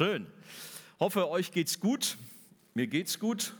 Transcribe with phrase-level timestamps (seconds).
[0.00, 0.26] Schön.
[0.98, 2.16] Hoffe, euch geht's gut.
[2.72, 3.54] Mir geht's gut.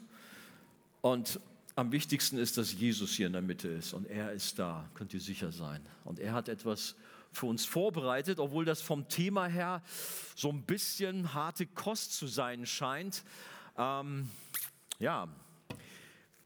[1.02, 1.38] Und
[1.76, 5.12] am wichtigsten ist, dass Jesus hier in der Mitte ist und er ist da, könnt
[5.12, 5.86] ihr sicher sein.
[6.02, 6.96] Und er hat etwas
[7.30, 9.82] für uns vorbereitet, obwohl das vom Thema her
[10.34, 13.22] so ein bisschen harte Kost zu sein scheint.
[13.76, 14.30] Ähm,
[14.98, 15.28] ja,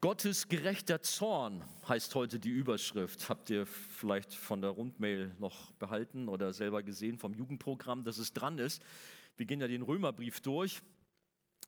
[0.01, 3.29] Gottes gerechter Zorn heißt heute die Überschrift.
[3.29, 8.33] Habt ihr vielleicht von der Rundmail noch behalten oder selber gesehen vom Jugendprogramm, dass es
[8.33, 8.83] dran ist?
[9.37, 10.81] Wir gehen ja den Römerbrief durch.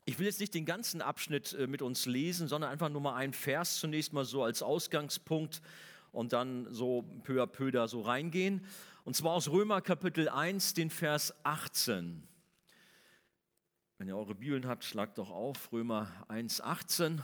[0.05, 3.15] Ich will jetzt nicht den ganzen Abschnitt äh, mit uns lesen, sondern einfach nur mal
[3.15, 5.61] einen Vers zunächst mal so als Ausgangspunkt
[6.13, 8.65] und dann so peu à peu da so reingehen.
[9.03, 12.23] Und zwar aus Römer Kapitel 1, den Vers 18.
[13.97, 17.21] Wenn ihr eure Bibeln habt, schlagt doch auf, Römer 1, 18.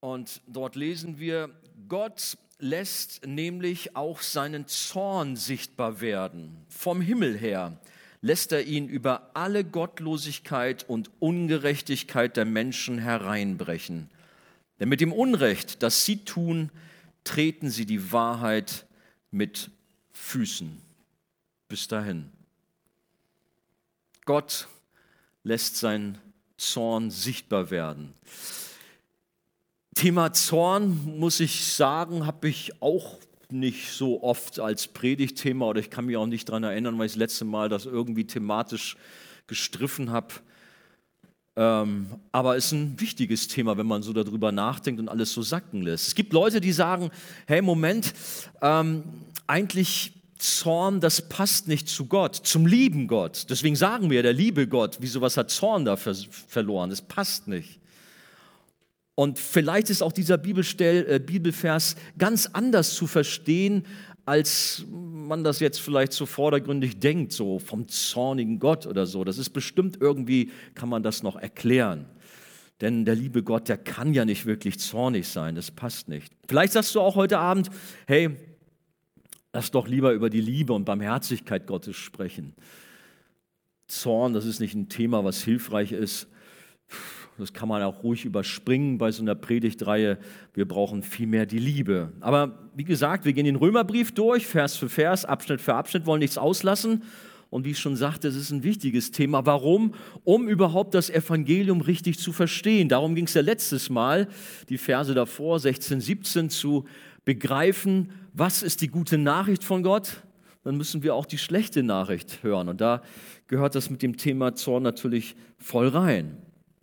[0.00, 1.50] Und dort lesen wir,
[1.88, 6.56] Gott lässt nämlich auch seinen Zorn sichtbar werden.
[6.68, 7.78] Vom Himmel her
[8.22, 14.10] lässt er ihn über alle Gottlosigkeit und Ungerechtigkeit der Menschen hereinbrechen.
[14.80, 16.70] Denn mit dem Unrecht, das sie tun,
[17.24, 18.86] treten sie die Wahrheit
[19.30, 19.70] mit
[20.12, 20.80] Füßen.
[21.68, 22.30] Bis dahin.
[24.24, 24.68] Gott
[25.44, 26.18] lässt seinen
[26.56, 28.14] Zorn sichtbar werden.
[29.96, 33.16] Thema Zorn, muss ich sagen, habe ich auch
[33.50, 37.12] nicht so oft als Predigtthema oder ich kann mich auch nicht daran erinnern, weil ich
[37.12, 38.98] das letzte Mal das irgendwie thematisch
[39.46, 40.34] gestriffen habe.
[41.56, 45.40] Ähm, aber es ist ein wichtiges Thema, wenn man so darüber nachdenkt und alles so
[45.40, 46.08] sacken lässt.
[46.08, 47.10] Es gibt Leute, die sagen,
[47.46, 48.12] hey Moment,
[48.60, 49.02] ähm,
[49.46, 53.46] eigentlich Zorn, das passt nicht zu Gott, zum lieben Gott.
[53.48, 56.90] Deswegen sagen wir, der liebe Gott, wieso was hat Zorn da verloren?
[56.90, 57.80] Das passt nicht.
[59.16, 63.84] Und vielleicht ist auch dieser Bibelstell, äh, Bibelvers ganz anders zu verstehen,
[64.26, 69.24] als man das jetzt vielleicht so vordergründig denkt, so vom zornigen Gott oder so.
[69.24, 72.04] Das ist bestimmt irgendwie, kann man das noch erklären.
[72.82, 76.30] Denn der liebe Gott, der kann ja nicht wirklich zornig sein, das passt nicht.
[76.46, 77.70] Vielleicht sagst du auch heute Abend,
[78.06, 78.36] hey,
[79.54, 82.54] lass doch lieber über die Liebe und Barmherzigkeit Gottes sprechen.
[83.86, 86.26] Zorn, das ist nicht ein Thema, was hilfreich ist.
[87.38, 90.18] Das kann man auch ruhig überspringen bei so einer Predigtreihe.
[90.54, 92.12] Wir brauchen vielmehr die Liebe.
[92.20, 96.20] Aber wie gesagt, wir gehen den Römerbrief durch, Vers für Vers, Abschnitt für Abschnitt, wollen
[96.20, 97.02] nichts auslassen.
[97.50, 99.46] Und wie ich schon sagte, es ist ein wichtiges Thema.
[99.46, 99.94] Warum?
[100.24, 102.88] Um überhaupt das Evangelium richtig zu verstehen.
[102.88, 104.28] Darum ging es ja letztes Mal,
[104.68, 106.86] die Verse davor, 16, 17, zu
[107.24, 110.22] begreifen, was ist die gute Nachricht von Gott.
[110.64, 112.68] Dann müssen wir auch die schlechte Nachricht hören.
[112.68, 113.02] Und da
[113.46, 116.36] gehört das mit dem Thema Zorn natürlich voll rein.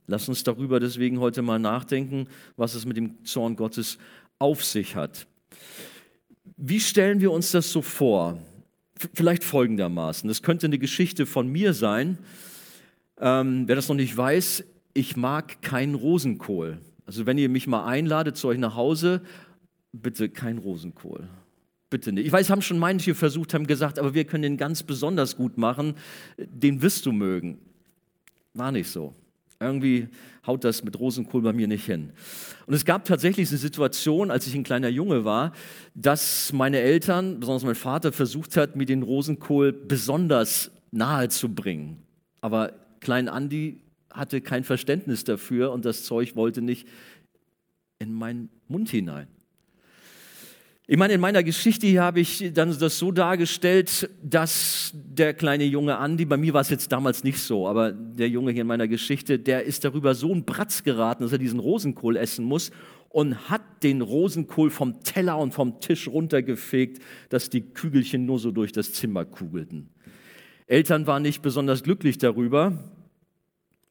[0.08, 2.28] Lass uns darüber deswegen heute mal nachdenken,
[2.58, 3.98] was es mit dem Zorn Gottes
[4.40, 5.28] auf sich hat.
[6.58, 8.38] Wie stellen wir uns das so vor?
[9.14, 10.28] Vielleicht folgendermaßen.
[10.28, 12.18] Das könnte eine Geschichte von mir sein.
[13.20, 14.64] Ähm, wer das noch nicht weiß,
[14.94, 16.80] ich mag keinen Rosenkohl.
[17.06, 19.22] Also wenn ihr mich mal einladet zu euch nach Hause,
[19.92, 21.28] bitte kein Rosenkohl.
[21.90, 22.26] Bitte nicht.
[22.26, 25.58] Ich weiß, haben schon manche versucht, haben gesagt, aber wir können den ganz besonders gut
[25.58, 25.96] machen.
[26.38, 27.60] Den wirst du mögen.
[28.54, 29.14] War nicht so.
[29.64, 30.08] Irgendwie
[30.46, 32.12] haut das mit Rosenkohl bei mir nicht hin.
[32.66, 35.54] Und es gab tatsächlich eine Situation, als ich ein kleiner Junge war,
[35.96, 42.04] dass meine Eltern, besonders mein Vater, versucht hat, mir den Rosenkohl besonders nahe zu bringen.
[42.42, 43.82] Aber klein Andi
[44.12, 46.88] hatte kein Verständnis dafür und das Zeug wollte nicht
[48.00, 49.28] in meinen Mund hinein.
[50.86, 55.64] Ich meine, in meiner Geschichte hier habe ich dann das so dargestellt, dass der kleine
[55.64, 58.68] Junge Andi, bei mir war es jetzt damals nicht so, aber der Junge hier in
[58.68, 62.72] meiner Geschichte, der ist darüber so ein Bratz geraten, dass er diesen Rosenkohl essen muss
[63.08, 68.52] und hat den Rosenkohl vom Teller und vom Tisch runtergefegt, dass die Kügelchen nur so
[68.52, 69.90] durch das Zimmer kugelten.
[70.68, 72.78] Eltern waren nicht besonders glücklich darüber,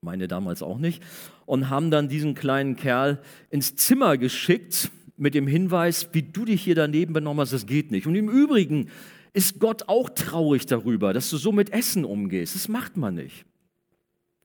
[0.03, 1.03] meine damals auch nicht,
[1.47, 4.91] und haben dann diesen kleinen Kerl ins Zimmer geschickt,
[5.23, 8.07] mit dem Hinweis, wie du dich hier daneben benommen hast, das geht nicht.
[8.07, 8.89] Und im Übrigen
[9.33, 12.57] ist Gott auch traurig darüber, dass du so mit Essen umgehst.
[12.57, 13.47] Das macht man nicht.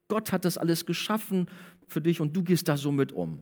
[0.07, 1.47] Gott hat das alles geschaffen
[1.88, 3.39] für dich und du gehst da so mit um.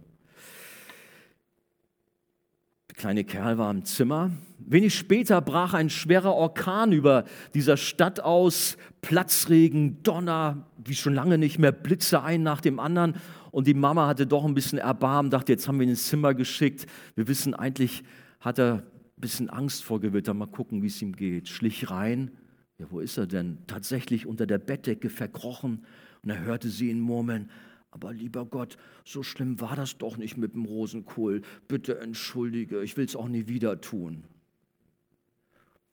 [2.90, 4.32] Der kleine Kerl war im Zimmer.
[4.58, 8.78] Wenig später brach ein schwerer Orkan über dieser Stadt aus.
[9.02, 13.16] Platzregen, Donner, wie schon lange nicht mehr, Blitze ein nach dem anderen.
[13.56, 16.34] Und die Mama hatte doch ein bisschen Erbarmen, dachte, jetzt haben wir ihn ins Zimmer
[16.34, 16.88] geschickt.
[17.16, 18.04] Wir wissen, eigentlich
[18.42, 18.84] hat er ein
[19.16, 20.34] bisschen Angst vor Gewitter.
[20.34, 21.48] Mal gucken, wie es ihm geht.
[21.48, 22.32] Schlich rein.
[22.80, 23.60] Ja, wo ist er denn?
[23.66, 25.86] Tatsächlich unter der Bettdecke verkrochen.
[26.22, 27.50] Und er hörte sie ihn murmeln.
[27.92, 28.76] Aber lieber Gott,
[29.06, 31.42] so schlimm war das doch nicht mit dem Rosenkohl.
[31.70, 34.26] Bitte entschuldige, ich will es auch nie wieder tun.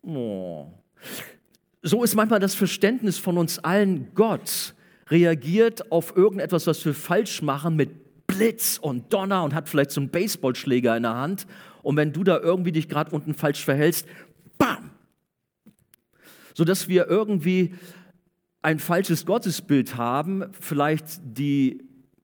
[0.02, 0.72] Oh.
[1.80, 4.74] so ist manchmal das Verständnis von uns allen, Gott
[5.12, 10.00] reagiert auf irgendetwas, was wir falsch machen, mit Blitz und Donner und hat vielleicht so
[10.00, 11.46] einen Baseballschläger in der Hand.
[11.82, 14.08] Und wenn du da irgendwie dich gerade unten falsch verhältst,
[14.58, 14.90] bam!
[16.54, 17.74] Sodass wir irgendwie
[18.62, 21.82] ein falsches Gottesbild haben, vielleicht die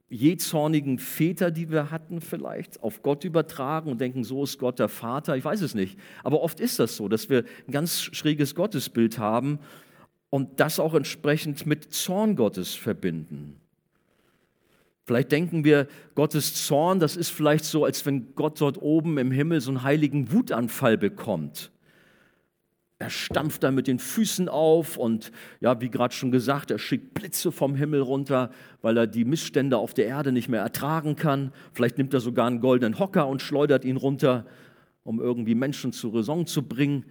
[0.08, 4.88] jähzornigen Väter, die wir hatten, vielleicht auf Gott übertragen und denken, so ist Gott der
[4.88, 5.36] Vater.
[5.36, 5.98] Ich weiß es nicht.
[6.24, 9.58] Aber oft ist das so, dass wir ein ganz schräges Gottesbild haben
[10.30, 13.60] und das auch entsprechend mit Zorn Gottes verbinden.
[15.06, 19.30] Vielleicht denken wir, Gottes Zorn, das ist vielleicht so, als wenn Gott dort oben im
[19.30, 21.70] Himmel so einen heiligen Wutanfall bekommt.
[23.00, 25.30] Er stampft da mit den Füßen auf und
[25.60, 28.50] ja, wie gerade schon gesagt, er schickt Blitze vom Himmel runter,
[28.82, 31.52] weil er die Missstände auf der Erde nicht mehr ertragen kann.
[31.72, 34.46] Vielleicht nimmt er sogar einen goldenen Hocker und schleudert ihn runter,
[35.04, 37.04] um irgendwie Menschen zur Raison zu bringen.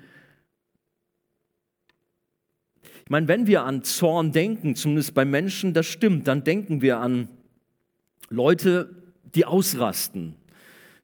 [3.07, 6.99] Ich meine, wenn wir an Zorn denken, zumindest bei Menschen, das stimmt, dann denken wir
[6.99, 7.29] an
[8.27, 9.01] Leute,
[9.33, 10.35] die ausrasten,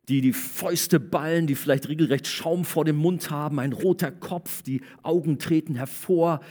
[0.09, 4.63] die die Fäuste ballen, die vielleicht regelrecht Schaum vor dem Mund haben, ein roter Kopf,
[4.63, 6.41] die Augen treten hervor,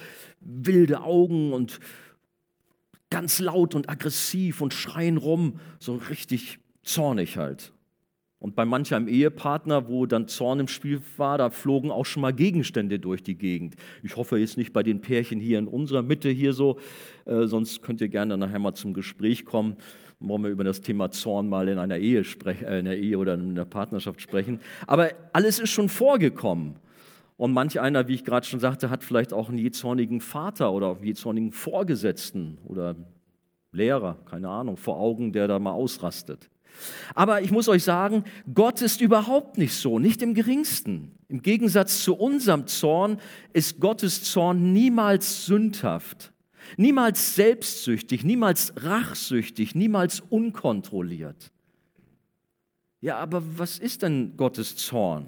[0.41, 1.81] wilde Augen und
[3.11, 7.75] ganz laut und aggressiv und schreien rum, so richtig zornig halt.
[8.43, 12.23] Und bei manch einem Ehepartner, wo dann Zorn im Spiel war, da flogen auch schon
[12.23, 13.77] mal Gegenstände durch die Gegend.
[14.03, 16.81] Ich hoffe jetzt nicht bei den Pärchen hier in unserer Mitte hier so,
[17.25, 19.77] äh, sonst könnt ihr gerne nachher mal zum Gespräch kommen
[20.25, 23.19] wollen wir über das Thema Zorn mal in einer Ehe, sprech, äh, in einer Ehe
[23.19, 24.61] oder in einer Partnerschaft sprechen.
[24.87, 26.77] Aber alles ist schon vorgekommen.
[27.37, 30.95] Und manch einer, wie ich gerade schon sagte, hat vielleicht auch einen jezornigen Vater oder
[30.95, 32.95] einen jezornigen Vorgesetzten oder
[33.73, 36.52] Lehrer, keine Ahnung, vor Augen, der da mal ausrastet.
[37.15, 41.13] Aber ich muss euch sagen, Gott ist überhaupt nicht so, nicht im geringsten.
[41.29, 43.19] Im Gegensatz zu unserem Zorn
[43.53, 46.33] ist Gottes Zorn niemals sündhaft.
[46.77, 51.51] Niemals selbstsüchtig, niemals rachsüchtig, niemals unkontrolliert.
[53.01, 55.27] Ja, aber was ist denn Gottes Zorn?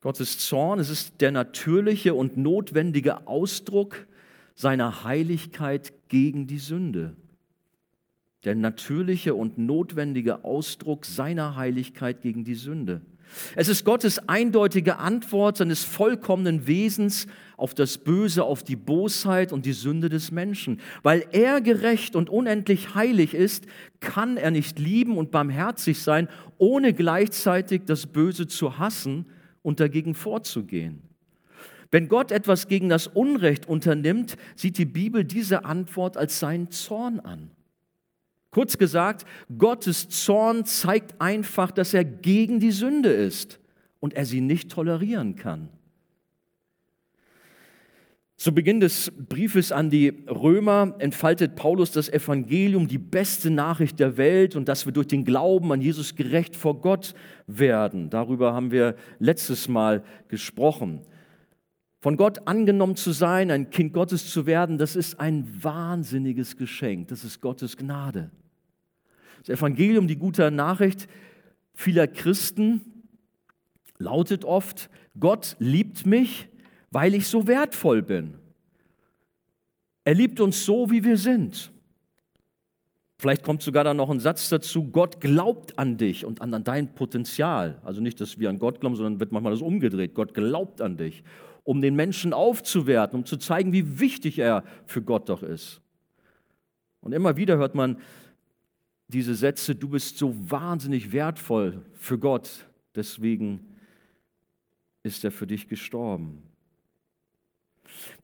[0.00, 4.06] Gottes Zorn, es ist der natürliche und notwendige Ausdruck
[4.54, 7.16] seiner Heiligkeit gegen die Sünde.
[8.44, 13.00] Der natürliche und notwendige Ausdruck seiner Heiligkeit gegen die Sünde.
[13.56, 17.26] Es ist Gottes eindeutige Antwort seines vollkommenen Wesens
[17.56, 20.80] auf das Böse, auf die Bosheit und die Sünde des Menschen.
[21.02, 23.66] Weil er gerecht und unendlich heilig ist,
[24.00, 29.26] kann er nicht lieben und barmherzig sein, ohne gleichzeitig das Böse zu hassen
[29.62, 31.02] und dagegen vorzugehen.
[31.90, 37.20] Wenn Gott etwas gegen das Unrecht unternimmt, sieht die Bibel diese Antwort als seinen Zorn
[37.20, 37.50] an.
[38.54, 39.26] Kurz gesagt,
[39.58, 43.58] Gottes Zorn zeigt einfach, dass er gegen die Sünde ist
[43.98, 45.70] und er sie nicht tolerieren kann.
[48.36, 54.16] Zu Beginn des Briefes an die Römer entfaltet Paulus das Evangelium, die beste Nachricht der
[54.18, 57.14] Welt und dass wir durch den Glauben an Jesus gerecht vor Gott
[57.48, 58.08] werden.
[58.08, 61.00] Darüber haben wir letztes Mal gesprochen.
[62.00, 67.08] Von Gott angenommen zu sein, ein Kind Gottes zu werden, das ist ein wahnsinniges Geschenk.
[67.08, 68.30] Das ist Gottes Gnade.
[69.46, 71.06] Das Evangelium, die gute Nachricht
[71.74, 73.04] vieler Christen
[73.98, 74.88] lautet oft,
[75.18, 76.48] Gott liebt mich,
[76.90, 78.34] weil ich so wertvoll bin.
[80.04, 81.70] Er liebt uns so, wie wir sind.
[83.18, 86.94] Vielleicht kommt sogar dann noch ein Satz dazu, Gott glaubt an dich und an dein
[86.94, 87.80] Potenzial.
[87.84, 90.14] Also nicht, dass wir an Gott glauben, sondern wird manchmal das umgedreht.
[90.14, 91.22] Gott glaubt an dich,
[91.62, 95.80] um den Menschen aufzuwerten, um zu zeigen, wie wichtig er für Gott doch ist.
[97.00, 97.98] Und immer wieder hört man,
[99.08, 103.60] diese Sätze, du bist so wahnsinnig wertvoll für Gott, deswegen
[105.02, 106.42] ist er für dich gestorben.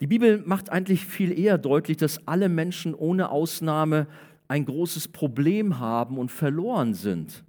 [0.00, 4.06] Die Bibel macht eigentlich viel eher deutlich, dass alle Menschen ohne Ausnahme
[4.48, 7.44] ein großes Problem haben und verloren sind.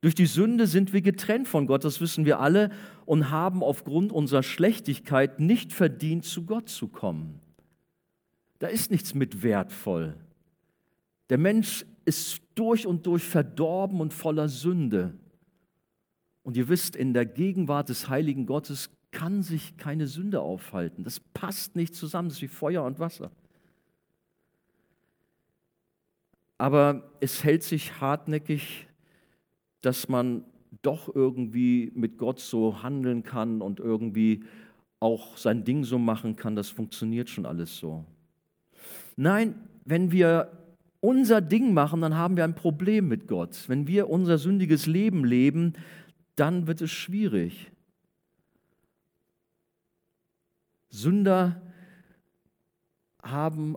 [0.00, 2.70] Durch die Sünde sind wir getrennt von Gott, das wissen wir alle,
[3.04, 7.38] und haben aufgrund unserer Schlechtigkeit nicht verdient, zu Gott zu kommen.
[8.58, 10.14] Da ist nichts mit wertvoll.
[11.28, 15.14] Der Mensch ist durch und durch verdorben und voller Sünde.
[16.42, 21.02] Und ihr wisst, in der Gegenwart des heiligen Gottes kann sich keine Sünde aufhalten.
[21.02, 23.30] Das passt nicht zusammen, das ist wie Feuer und Wasser.
[26.58, 28.86] Aber es hält sich hartnäckig,
[29.80, 30.44] dass man
[30.82, 34.44] doch irgendwie mit Gott so handeln kann und irgendwie
[35.00, 36.56] auch sein Ding so machen kann.
[36.56, 38.04] Das funktioniert schon alles so.
[39.16, 39.54] Nein,
[39.86, 40.59] wenn wir
[41.00, 43.64] unser Ding machen, dann haben wir ein Problem mit Gott.
[43.68, 45.74] Wenn wir unser sündiges Leben leben,
[46.36, 47.70] dann wird es schwierig.
[50.90, 51.60] Sünder
[53.22, 53.76] haben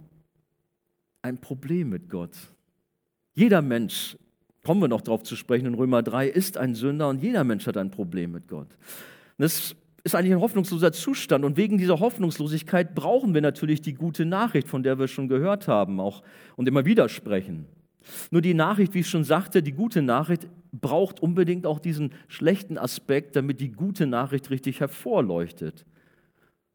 [1.22, 2.36] ein Problem mit Gott.
[3.34, 4.18] Jeder Mensch,
[4.64, 7.68] kommen wir noch darauf zu sprechen in Römer 3, ist ein Sünder und jeder Mensch
[7.68, 8.68] hat ein Problem mit Gott.
[9.38, 14.26] das ist eigentlich ein hoffnungsloser Zustand und wegen dieser Hoffnungslosigkeit brauchen wir natürlich die gute
[14.26, 16.24] Nachricht, von der wir schon gehört haben auch
[16.56, 17.66] und immer wieder sprechen.
[18.32, 22.78] Nur die Nachricht, wie ich schon sagte, die gute Nachricht braucht unbedingt auch diesen schlechten
[22.78, 25.86] Aspekt, damit die gute Nachricht richtig hervorleuchtet.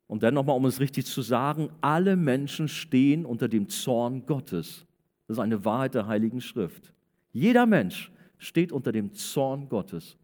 [0.07, 4.87] Und dann nochmal, um es richtig zu sagen, alle Menschen stehen unter dem Zorn Gottes.
[5.27, 6.95] Das ist eine Wahrheit der Heiligen Schrift.
[7.33, 10.17] Jeder Mensch steht unter dem Zorn Gottes.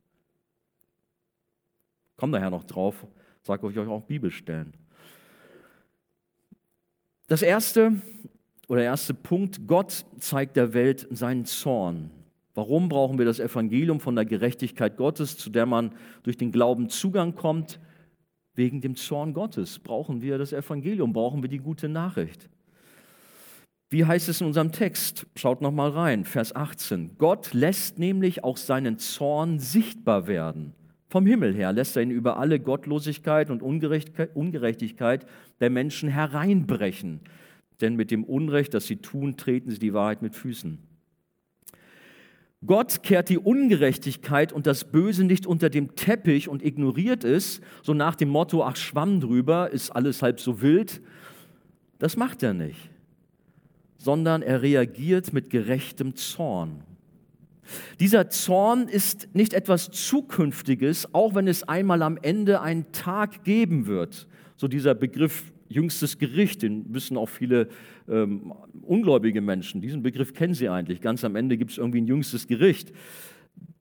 [2.17, 3.07] Kommt nachher noch drauf,
[3.43, 4.73] sage euch auch Bibelstellen.
[7.27, 8.01] Das erste
[8.69, 12.11] oder erste Punkt, Gott zeigt der Welt seinen Zorn.
[12.55, 15.93] Warum brauchen wir das Evangelium von der Gerechtigkeit Gottes, zu der man
[16.23, 17.81] durch den Glauben Zugang kommt?
[18.55, 22.49] Wegen dem Zorn Gottes brauchen wir das Evangelium, brauchen wir die gute Nachricht.
[23.91, 25.27] Wie heißt es in unserem Text?
[25.35, 27.17] Schaut noch mal rein, Vers 18.
[27.19, 30.75] Gott lässt nämlich auch seinen Zorn sichtbar werden.
[31.15, 35.27] Vom Himmel her lässt er ihn über alle Gottlosigkeit und Ungerechtigkeit
[35.61, 37.21] der Menschen hereinbrechen.
[37.81, 40.77] Denn mit dem Unrecht, das sie tun, treten sie die Wahrheit mit Füßen.
[42.67, 47.95] Gott kehrt die Ungerechtigkeit und das Böse nicht unter dem Teppich und ignoriert es, so
[47.95, 51.01] nach dem Motto, ach Schwamm drüber, ist alles halb so wild.
[52.01, 52.91] Das macht er nicht,
[53.99, 56.83] sondern er reagiert mit gerechtem Zorn.
[58.01, 63.87] Dieser Zorn ist nicht etwas Zukünftiges, auch wenn es einmal am Ende einen Tag geben
[63.87, 64.27] wird.
[64.57, 67.69] So dieser Begriff jüngstes Gericht, den wissen auch viele
[68.09, 68.53] ähm,
[68.83, 69.81] ungläubige Menschen.
[69.81, 71.01] Diesen Begriff kennen sie eigentlich.
[71.01, 72.93] Ganz am Ende gibt es irgendwie ein jüngstes Gericht.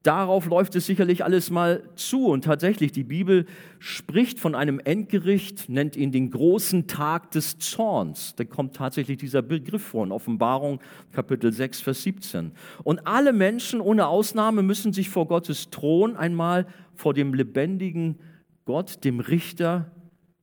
[0.04, 2.28] Darauf läuft es sicherlich alles mal zu.
[2.28, 3.46] Und tatsächlich, die Bibel
[3.80, 8.36] spricht von einem Endgericht, nennt ihn den großen Tag des Zorns.
[8.36, 10.82] Da kommt tatsächlich dieser Begriff vor in Offenbarung
[11.14, 12.52] Kapitel 6, Vers 17.
[12.84, 18.20] Und alle Menschen ohne Ausnahme müssen sich vor Gottes Thron einmal vor dem lebendigen
[18.66, 19.92] Gott, dem Richter,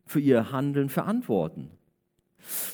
[0.06, 1.70] für ihr Handeln verantworten.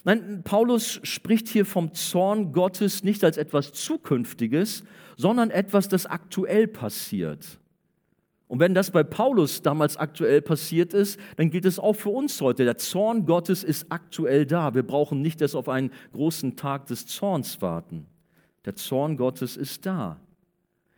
[0.05, 4.85] Nein, Paulus spricht hier vom Zorn Gottes nicht als etwas Zukünftiges,
[5.17, 7.59] sondern etwas, das aktuell passiert.
[8.49, 12.41] Und wenn das bei Paulus damals aktuell passiert ist, dann gilt es auch für uns
[12.41, 12.65] heute.
[12.65, 14.75] Der Zorn Gottes ist aktuell da.
[14.75, 18.07] Wir brauchen nicht erst auf einen großen Tag des Zorns warten.
[18.65, 20.21] Der Zorn Gottes ist da.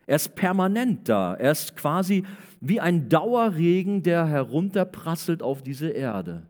[0.05, 1.33] Er ist permanent da.
[1.35, 2.23] Er ist quasi
[2.61, 6.43] wie ein Dauerregen, der herunterprasselt auf diese Erde.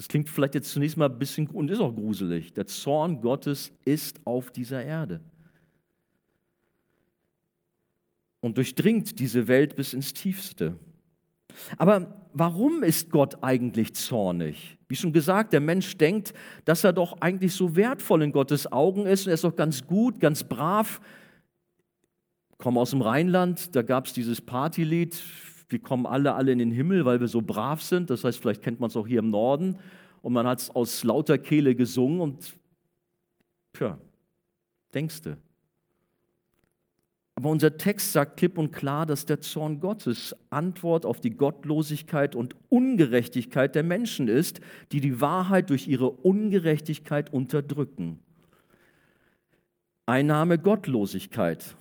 [0.00, 2.54] Das klingt vielleicht jetzt zunächst mal ein bisschen und ist auch gruselig.
[2.54, 5.20] Der Zorn Gottes ist auf dieser Erde
[8.40, 10.78] und durchdringt diese Welt bis ins Tiefste.
[11.76, 14.78] Aber warum ist Gott eigentlich zornig?
[14.88, 16.32] Wie schon gesagt, der Mensch denkt,
[16.64, 19.86] dass er doch eigentlich so wertvoll in Gottes Augen ist und er ist doch ganz
[19.86, 21.02] gut, ganz brav
[22.60, 25.14] komme aus dem Rheinland, da gab es dieses Partylied,
[25.70, 28.10] wir kommen alle, alle in den Himmel, weil wir so brav sind.
[28.10, 29.78] Das heißt, vielleicht kennt man es auch hier im Norden.
[30.22, 32.54] Und man hat es aus lauter Kehle gesungen und,
[33.72, 33.98] tja,
[34.92, 35.36] denkst du.
[37.36, 42.36] Aber unser Text sagt klipp und klar, dass der Zorn Gottes Antwort auf die Gottlosigkeit
[42.36, 44.60] und Ungerechtigkeit der Menschen ist,
[44.92, 48.18] die die Wahrheit durch ihre Ungerechtigkeit unterdrücken.
[50.04, 51.76] Einnahme Gottlosigkeit.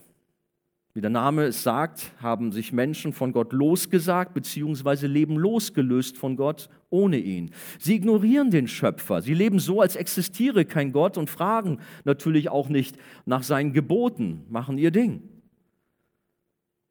[1.00, 5.08] Wie der Name es sagt, haben sich Menschen von Gott losgesagt bzw.
[5.08, 7.52] leben losgelöst von Gott ohne ihn.
[7.80, 9.22] Sie ignorieren den Schöpfer.
[9.22, 14.44] Sie leben so, als existiere kein Gott und fragen natürlich auch nicht nach seinen Geboten,
[14.50, 15.22] machen ihr Ding.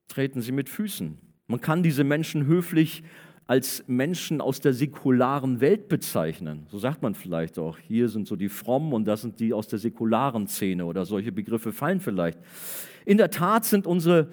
[0.08, 1.18] Treten sie mit Füßen.
[1.46, 3.02] Man kann diese Menschen höflich
[3.48, 6.66] als Menschen aus der säkularen Welt bezeichnen.
[6.70, 7.78] So sagt man vielleicht auch.
[7.78, 11.32] Hier sind so die Frommen und das sind die aus der säkularen Szene oder solche
[11.32, 12.38] Begriffe fallen vielleicht.
[13.06, 14.28] In der Tat sind unsere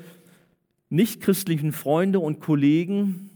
[0.89, 3.29] nichtchristlichen Freunde und Kollegen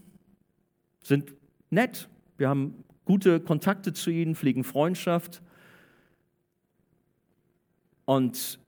[1.02, 1.32] sind
[1.70, 2.10] nett.
[2.36, 5.40] Wir haben gute Kontakte zu ihnen, pflegen Freundschaft
[8.04, 8.58] und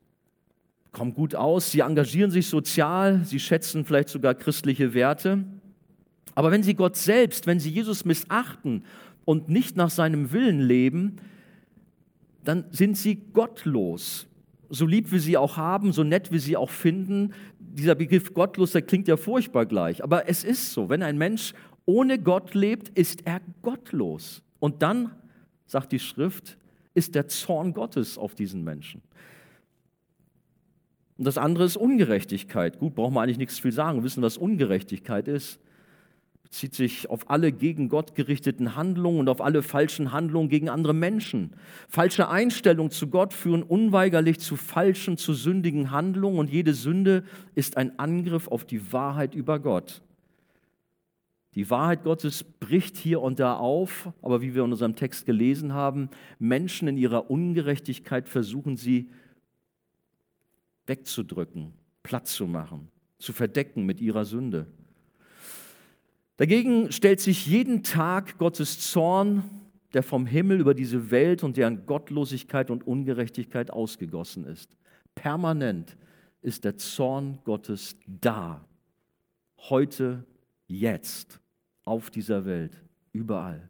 [0.93, 1.73] kommen gut aus.
[1.73, 5.45] Sie engagieren sich sozial, sie schätzen vielleicht sogar christliche Werte.
[6.35, 8.85] Aber wenn sie Gott selbst, wenn sie Jesus missachten
[9.25, 11.17] und nicht nach seinem Willen leben,
[12.45, 14.27] dann sind sie gottlos
[14.75, 18.73] so lieb wir sie auch haben, so nett wir sie auch finden, dieser Begriff gottlos,
[18.73, 20.03] der klingt ja furchtbar gleich.
[20.03, 21.53] Aber es ist so, wenn ein Mensch
[21.85, 24.43] ohne Gott lebt, ist er gottlos.
[24.61, 25.13] Und dann,
[25.67, 26.57] sagt die Schrift,
[26.95, 29.03] ist der Zorn Gottes auf diesen Menschen.
[31.19, 32.79] Und das andere ist Ungerechtigkeit.
[32.79, 33.99] Gut, brauchen wir eigentlich nichts viel sagen.
[33.99, 35.61] Wir wissen, was Ungerechtigkeit ist.
[36.53, 40.93] Zieht sich auf alle gegen Gott gerichteten Handlungen und auf alle falschen Handlungen gegen andere
[40.93, 41.57] Menschen.
[41.89, 47.79] Falsche Einstellungen zu Gott führen unweigerlich zu falschen, zu sündigen Handlungen und jede Sünde ist
[47.79, 50.03] ein Angriff auf die Wahrheit über Gott.
[51.55, 55.73] Die Wahrheit Gottes bricht hier und da auf, aber wie wir in unserem Text gelesen
[55.73, 59.11] haben, Menschen in ihrer Ungerechtigkeit versuchen sie
[60.87, 64.67] wegzudrücken, platt zu machen, zu verdecken mit ihrer Sünde.
[66.43, 69.45] Dagegen stellt sich jeden Tag Gottes Zorn,
[69.95, 74.77] der vom Himmel über diese Welt und deren Gottlosigkeit und Ungerechtigkeit ausgegossen ist.
[75.15, 75.97] Permanent
[76.41, 78.67] ist der Zorn Gottes da.
[79.57, 80.25] Heute,
[80.67, 81.39] jetzt,
[81.85, 82.83] auf dieser Welt,
[83.13, 83.69] überall.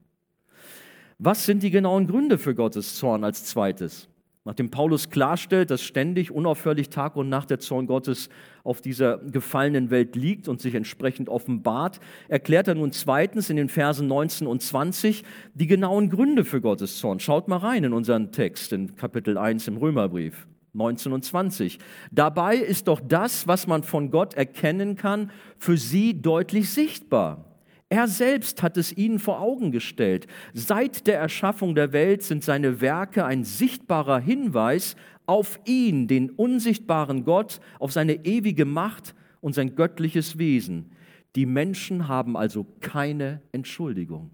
[1.18, 4.08] Was sind die genauen Gründe für Gottes Zorn als zweites?
[4.44, 8.28] Nachdem Paulus klarstellt, dass ständig, unaufhörlich Tag und Nacht der Zorn Gottes
[8.64, 13.68] auf dieser gefallenen Welt liegt und sich entsprechend offenbart, erklärt er nun zweitens in den
[13.68, 15.22] Versen 19 und 20
[15.54, 17.20] die genauen Gründe für Gottes Zorn.
[17.20, 20.48] Schaut mal rein in unseren Text in Kapitel 1 im Römerbrief.
[20.72, 21.78] 19 und 20.
[22.10, 27.51] Dabei ist doch das, was man von Gott erkennen kann, für sie deutlich sichtbar.
[27.92, 30.26] Er selbst hat es ihnen vor Augen gestellt.
[30.54, 34.96] Seit der Erschaffung der Welt sind seine Werke ein sichtbarer Hinweis
[35.26, 40.92] auf ihn, den unsichtbaren Gott, auf seine ewige Macht und sein göttliches Wesen.
[41.36, 44.30] Die Menschen haben also keine Entschuldigung.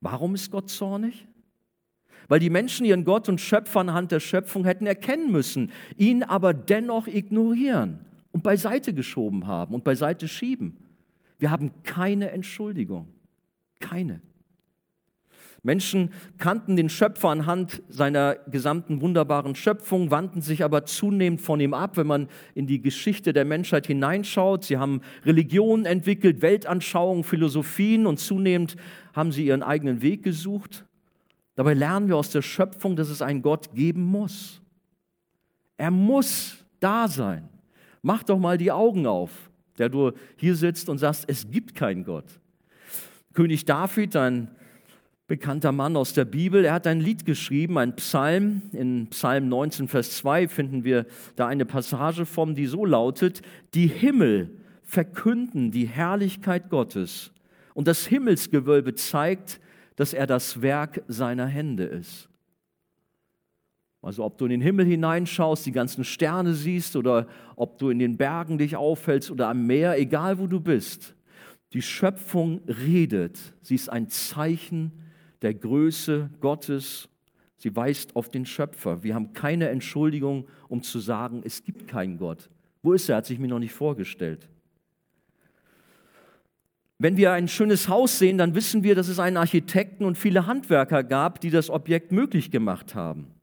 [0.00, 1.26] Warum ist Gott zornig?
[2.28, 6.54] Weil die Menschen ihren Gott und Schöpfer anhand der Schöpfung hätten erkennen müssen, ihn aber
[6.54, 10.78] dennoch ignorieren und beiseite geschoben haben und beiseite schieben.
[11.38, 13.08] Wir haben keine Entschuldigung.
[13.80, 14.20] Keine.
[15.64, 21.72] Menschen kannten den Schöpfer anhand seiner gesamten wunderbaren Schöpfung, wandten sich aber zunehmend von ihm
[21.72, 24.64] ab, wenn man in die Geschichte der Menschheit hineinschaut.
[24.64, 28.76] Sie haben Religionen entwickelt, Weltanschauungen, Philosophien und zunehmend
[29.14, 30.84] haben sie ihren eigenen Weg gesucht.
[31.54, 34.60] Dabei lernen wir aus der Schöpfung, dass es einen Gott geben muss.
[35.78, 37.48] Er muss da sein.
[38.02, 42.04] Mach doch mal die Augen auf der du hier sitzt und sagst, es gibt keinen
[42.04, 42.26] Gott.
[43.32, 44.48] König David, ein
[45.26, 48.62] bekannter Mann aus der Bibel, er hat ein Lied geschrieben, ein Psalm.
[48.72, 51.06] In Psalm 19, Vers 2 finden wir
[51.36, 53.42] da eine Passage vom, die so lautet,
[53.74, 54.50] die Himmel
[54.82, 57.32] verkünden die Herrlichkeit Gottes
[57.72, 59.60] und das Himmelsgewölbe zeigt,
[59.96, 62.28] dass er das Werk seiner Hände ist.
[64.04, 67.98] Also ob du in den Himmel hineinschaust, die ganzen Sterne siehst oder ob du in
[67.98, 71.14] den Bergen dich aufhältst oder am Meer, egal wo du bist.
[71.72, 73.38] Die Schöpfung redet.
[73.62, 74.92] Sie ist ein Zeichen
[75.42, 77.08] der Größe Gottes.
[77.56, 79.02] Sie weist auf den Schöpfer.
[79.02, 82.50] Wir haben keine Entschuldigung, um zu sagen, es gibt keinen Gott.
[82.82, 83.16] Wo ist er?
[83.16, 84.48] Hat sich mir noch nicht vorgestellt.
[86.98, 90.46] Wenn wir ein schönes Haus sehen, dann wissen wir, dass es einen Architekten und viele
[90.46, 93.34] Handwerker gab, die das Objekt möglich gemacht haben.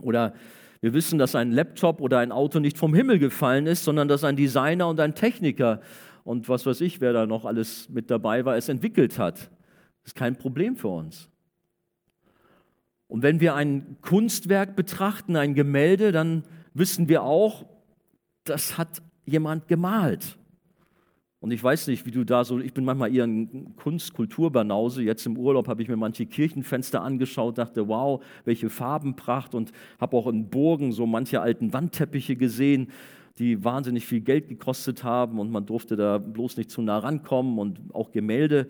[0.00, 0.34] Oder
[0.80, 4.24] wir wissen, dass ein Laptop oder ein Auto nicht vom Himmel gefallen ist, sondern dass
[4.24, 5.80] ein Designer und ein Techniker
[6.24, 9.38] und was weiß ich, wer da noch alles mit dabei war, es entwickelt hat.
[9.38, 11.28] Das ist kein Problem für uns.
[13.06, 17.66] Und wenn wir ein Kunstwerk betrachten, ein Gemälde, dann wissen wir auch,
[18.44, 20.38] das hat jemand gemalt.
[21.44, 25.02] Und ich weiß nicht, wie du da so, ich bin manchmal eher ein Kunst-Kulturbanause.
[25.02, 30.16] Jetzt im Urlaub habe ich mir manche Kirchenfenster angeschaut, dachte, wow, welche Farbenpracht und habe
[30.16, 32.88] auch in Burgen so manche alten Wandteppiche gesehen,
[33.36, 37.58] die wahnsinnig viel Geld gekostet haben und man durfte da bloß nicht zu nah rankommen
[37.58, 38.66] und auch Gemälde.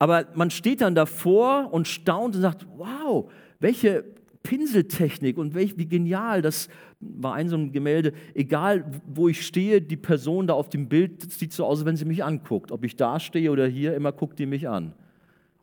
[0.00, 4.02] Aber man steht dann davor und staunt und sagt, wow, welche
[4.42, 6.68] Pinseltechnik und welch, wie genial, das
[7.00, 8.12] war ein so ein Gemälde.
[8.34, 12.06] Egal, wo ich stehe, die Person da auf dem Bild sieht so aus, wenn sie
[12.06, 12.72] mich anguckt.
[12.72, 14.94] Ob ich da stehe oder hier, immer guckt die mich an.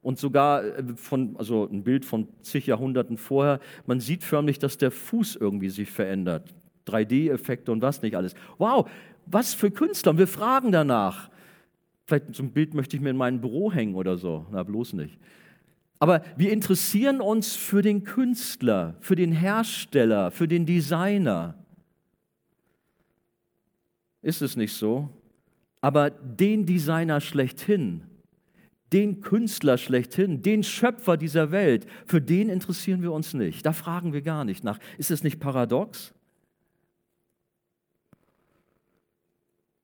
[0.01, 4.77] Und sogar äh, von, also ein Bild von zig Jahrhunderten vorher, man sieht förmlich, dass
[4.77, 6.53] der Fuß irgendwie sich verändert.
[6.87, 8.33] 3D-Effekte und was nicht alles.
[8.57, 8.89] Wow,
[9.25, 10.11] was für Künstler.
[10.11, 11.29] Und wir fragen danach.
[12.05, 14.45] Vielleicht so ein Bild möchte ich mir in mein Büro hängen oder so.
[14.51, 15.17] Na, bloß nicht.
[15.99, 21.55] Aber wir interessieren uns für den Künstler, für den Hersteller, für den Designer.
[24.21, 25.09] Ist es nicht so?
[25.81, 28.03] Aber den Designer schlechthin,
[28.93, 33.65] den Künstler schlechthin, den Schöpfer dieser Welt, für den interessieren wir uns nicht.
[33.65, 34.79] Da fragen wir gar nicht nach.
[34.97, 36.13] Ist es nicht paradox?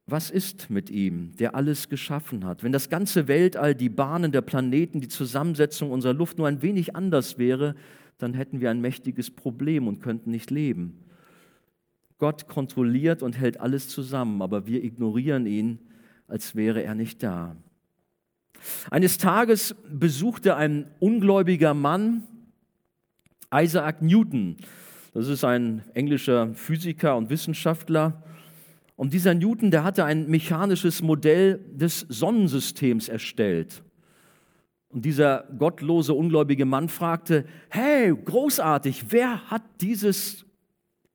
[0.05, 2.63] Was ist mit ihm, der alles geschaffen hat?
[2.63, 6.95] Wenn das ganze Weltall, die Bahnen der Planeten, die Zusammensetzung unserer Luft nur ein wenig
[6.95, 7.75] anders wäre,
[8.17, 10.99] dann hätten wir ein mächtiges Problem und könnten nicht leben.
[12.17, 15.79] Gott kontrolliert und hält alles zusammen, aber wir ignorieren ihn,
[16.27, 17.55] als wäre er nicht da.
[18.91, 22.23] Eines Tages besuchte ein ungläubiger Mann
[23.53, 24.57] Isaac Newton.
[25.13, 28.23] Das ist ein englischer Physiker und Wissenschaftler.
[28.95, 33.83] Und dieser Newton, der hatte ein mechanisches Modell des Sonnensystems erstellt.
[34.89, 40.45] Und dieser gottlose, ungläubige Mann fragte, hey, großartig, wer hat dieses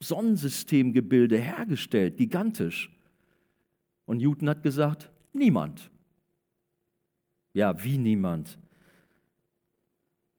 [0.00, 2.90] Sonnensystemgebilde hergestellt, gigantisch?
[4.04, 5.90] Und Newton hat gesagt, niemand.
[7.52, 8.58] Ja, wie niemand?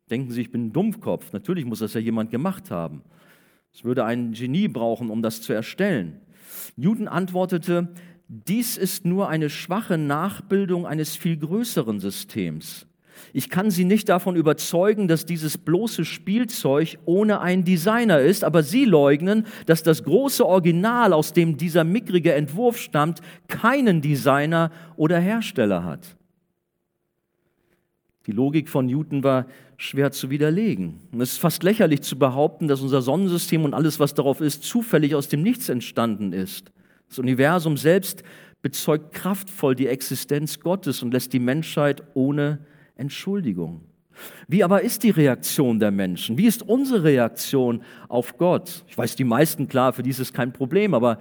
[0.09, 1.31] Denken Sie, ich bin ein Dummkopf.
[1.31, 3.03] Natürlich muss das ja jemand gemacht haben.
[3.73, 6.19] Es würde ein Genie brauchen, um das zu erstellen.
[6.75, 7.89] Newton antwortete,
[8.27, 12.85] dies ist nur eine schwache Nachbildung eines viel größeren Systems.
[13.33, 18.63] Ich kann Sie nicht davon überzeugen, dass dieses bloße Spielzeug ohne einen Designer ist, aber
[18.63, 25.19] Sie leugnen, dass das große Original, aus dem dieser mickrige Entwurf stammt, keinen Designer oder
[25.19, 26.18] Hersteller hat.
[28.27, 29.45] Die Logik von Newton war
[29.77, 30.99] schwer zu widerlegen.
[31.13, 35.15] Es ist fast lächerlich zu behaupten, dass unser Sonnensystem und alles, was darauf ist, zufällig
[35.15, 36.71] aus dem Nichts entstanden ist.
[37.07, 38.23] Das Universum selbst
[38.61, 42.59] bezeugt kraftvoll die Existenz Gottes und lässt die Menschheit ohne
[42.95, 43.81] Entschuldigung.
[44.47, 46.37] Wie aber ist die Reaktion der Menschen?
[46.37, 48.83] Wie ist unsere Reaktion auf Gott?
[48.87, 51.19] Ich weiß, die meisten, klar, für die ist es kein Problem, aber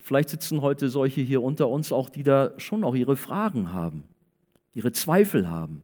[0.00, 4.04] vielleicht sitzen heute solche hier unter uns auch, die da schon auch ihre Fragen haben,
[4.74, 5.82] ihre Zweifel haben.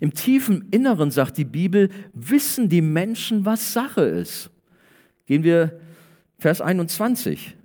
[0.00, 4.50] Im tiefen Inneren, sagt die Bibel, wissen die Menschen, was Sache ist.
[5.26, 5.80] Gehen wir
[6.38, 7.56] Vers 21.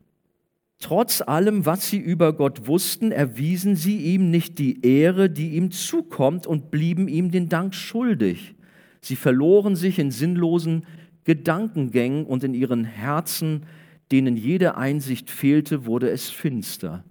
[0.80, 5.72] Trotz allem, was sie über Gott wussten, erwiesen sie ihm nicht die Ehre, die ihm
[5.72, 8.56] zukommt, und blieben ihm den Dank schuldig.
[9.02, 10.86] Sie verloren sich in sinnlosen
[11.24, 13.66] Gedankengängen und in ihren Herzen,
[14.12, 17.04] denen jede Einsicht fehlte, wurde es finster.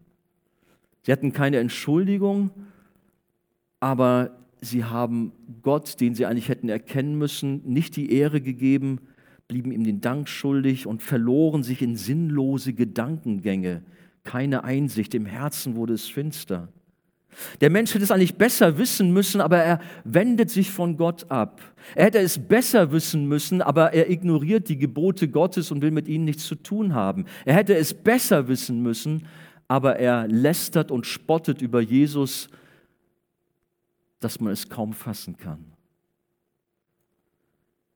[1.07, 2.51] Sie hatten keine Entschuldigung,
[3.79, 5.31] aber sie haben
[5.63, 8.99] Gott, den sie eigentlich hätten erkennen müssen, nicht die Ehre gegeben,
[9.47, 13.83] blieben ihm den Dank schuldig und verloren sich in sinnlose Gedankengänge.
[14.25, 16.71] Keine Einsicht, im Herzen wurde es finster.
[17.61, 21.61] Der Mensch hätte es eigentlich besser wissen müssen, aber er wendet sich von Gott ab.
[21.95, 26.09] Er hätte es besser wissen müssen, aber er ignoriert die Gebote Gottes und will mit
[26.09, 27.27] ihnen nichts zu tun haben.
[27.45, 29.29] Er hätte es besser wissen müssen,
[29.69, 32.49] aber er lästert und spottet über Jesus
[34.21, 35.65] dass man es kaum fassen kann.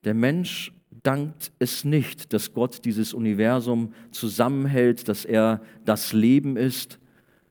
[0.04, 6.98] Der Mensch dankt es nicht, dass Gott dieses Universum zusammenhält, dass er das Leben ist.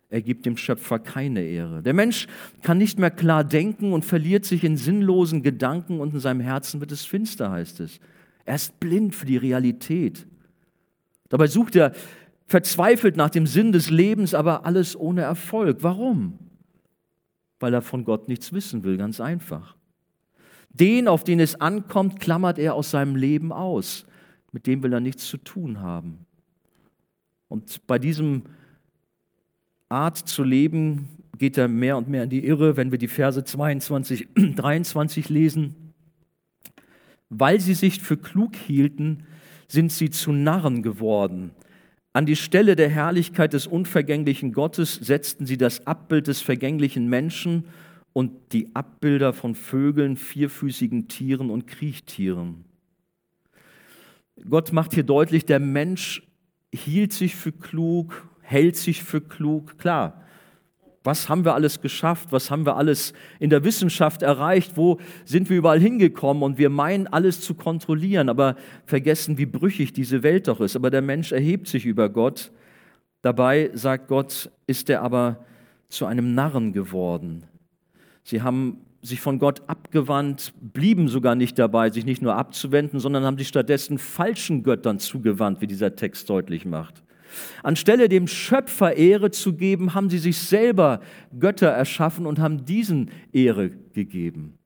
[0.10, 1.84] Er gibt dem Schöpfer keine Ehre.
[1.84, 2.27] Der Mensch
[2.62, 6.79] kann nicht mehr klar denken und verliert sich in sinnlosen Gedanken und in seinem Herzen
[6.79, 7.99] wird es finster, heißt es.
[8.45, 10.25] Er ist blind für die Realität.
[11.29, 11.93] Dabei sucht er
[12.50, 15.78] verzweifelt nach dem Sinn des Lebens, aber alles ohne Erfolg.
[15.82, 16.38] Warum?
[17.60, 19.76] weil er von Gott nichts wissen will, ganz einfach.
[20.70, 24.06] Den, auf den es ankommt, klammert er aus seinem Leben aus.
[24.52, 26.26] Mit dem will er nichts zu tun haben.
[27.48, 28.44] Und bei diesem
[29.90, 31.08] Art zu leben
[31.38, 35.94] geht er mehr und mehr in die Irre, wenn wir die Verse 22, 23 lesen.
[37.30, 39.26] Weil sie sich für klug hielten,
[39.68, 41.52] sind sie zu Narren geworden.
[42.19, 47.63] An die Stelle der Herrlichkeit des unvergänglichen Gottes setzten sie das Abbild des vergänglichen Menschen
[48.12, 52.65] und die Abbilder von Vögeln, vierfüßigen Tieren und Kriechtieren.
[54.49, 56.27] Gott macht hier deutlich, der Mensch
[56.73, 59.77] hielt sich für klug, hält sich für klug.
[59.77, 60.21] Klar,
[61.04, 62.32] was haben wir alles geschafft?
[62.32, 64.74] Was haben wir alles in der Wissenschaft erreicht?
[64.76, 66.44] Wo sind wir überall hingekommen?
[66.44, 70.76] Und wir meinen, alles zu kontrollieren, aber vergessen, wie brüchig diese Welt doch ist.
[70.76, 72.52] Aber der Mensch erhebt sich über Gott.
[73.22, 75.46] Dabei, sagt Gott, ist er aber
[75.88, 77.44] zu einem Narren geworden.
[78.24, 83.24] Sie haben sich von Gott abgewandt, blieben sogar nicht dabei, sich nicht nur abzuwenden, sondern
[83.24, 87.02] haben sich stattdessen falschen Göttern zugewandt, wie dieser Text deutlich macht.
[87.63, 91.02] Anstelle dem Schöpfer Ehre zu geben, haben sie sich selber
[91.39, 94.58] Götter erschaffen und haben diesen Ehre gegeben.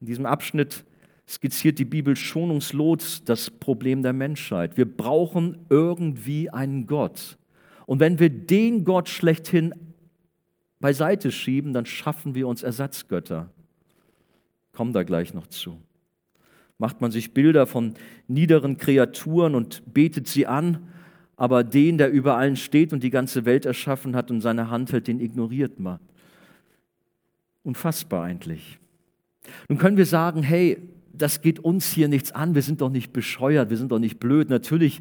[0.00, 0.84] In diesem Abschnitt
[1.28, 4.76] skizziert die Bibel schonungslos das Problem der Menschheit.
[4.76, 7.38] Wir brauchen irgendwie einen Gott.
[7.86, 9.74] Und wenn wir den Gott schlechthin
[10.80, 13.50] beiseite schieben, dann schaffen wir uns Ersatzgötter.
[14.72, 15.80] Kommen da gleich noch zu.
[16.78, 17.94] Macht man sich Bilder von
[18.26, 20.88] niederen Kreaturen und betet sie an,
[21.42, 24.92] aber den, der über allen steht und die ganze Welt erschaffen hat und seine Hand
[24.92, 25.98] hält, den ignoriert man.
[27.64, 28.78] Unfassbar eigentlich.
[29.68, 30.78] Nun können wir sagen, hey,
[31.12, 34.20] das geht uns hier nichts an, wir sind doch nicht bescheuert, wir sind doch nicht
[34.20, 34.50] blöd.
[34.50, 35.00] Natürlich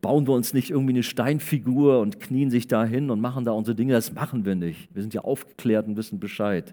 [0.00, 3.50] bauen wir uns nicht irgendwie eine Steinfigur und knien sich da hin und machen da
[3.50, 3.94] unsere Dinge.
[3.94, 4.94] Das machen wir nicht.
[4.94, 6.72] Wir sind ja aufgeklärt und wissen Bescheid.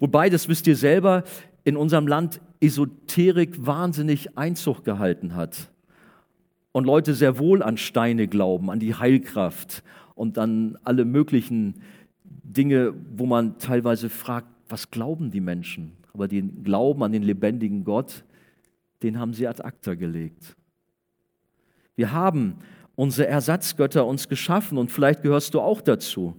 [0.00, 1.22] Wobei, das wisst ihr selber,
[1.62, 5.70] in unserem Land Esoterik wahnsinnig Einzug gehalten hat.
[6.76, 9.82] Und Leute sehr wohl an Steine glauben, an die Heilkraft
[10.14, 11.80] und an alle möglichen
[12.22, 15.92] Dinge, wo man teilweise fragt, was glauben die Menschen?
[16.12, 18.26] Aber den Glauben an den lebendigen Gott,
[19.02, 20.54] den haben sie ad acta gelegt.
[21.94, 22.56] Wir haben
[22.94, 26.36] unsere Ersatzgötter uns geschaffen und vielleicht gehörst du auch dazu.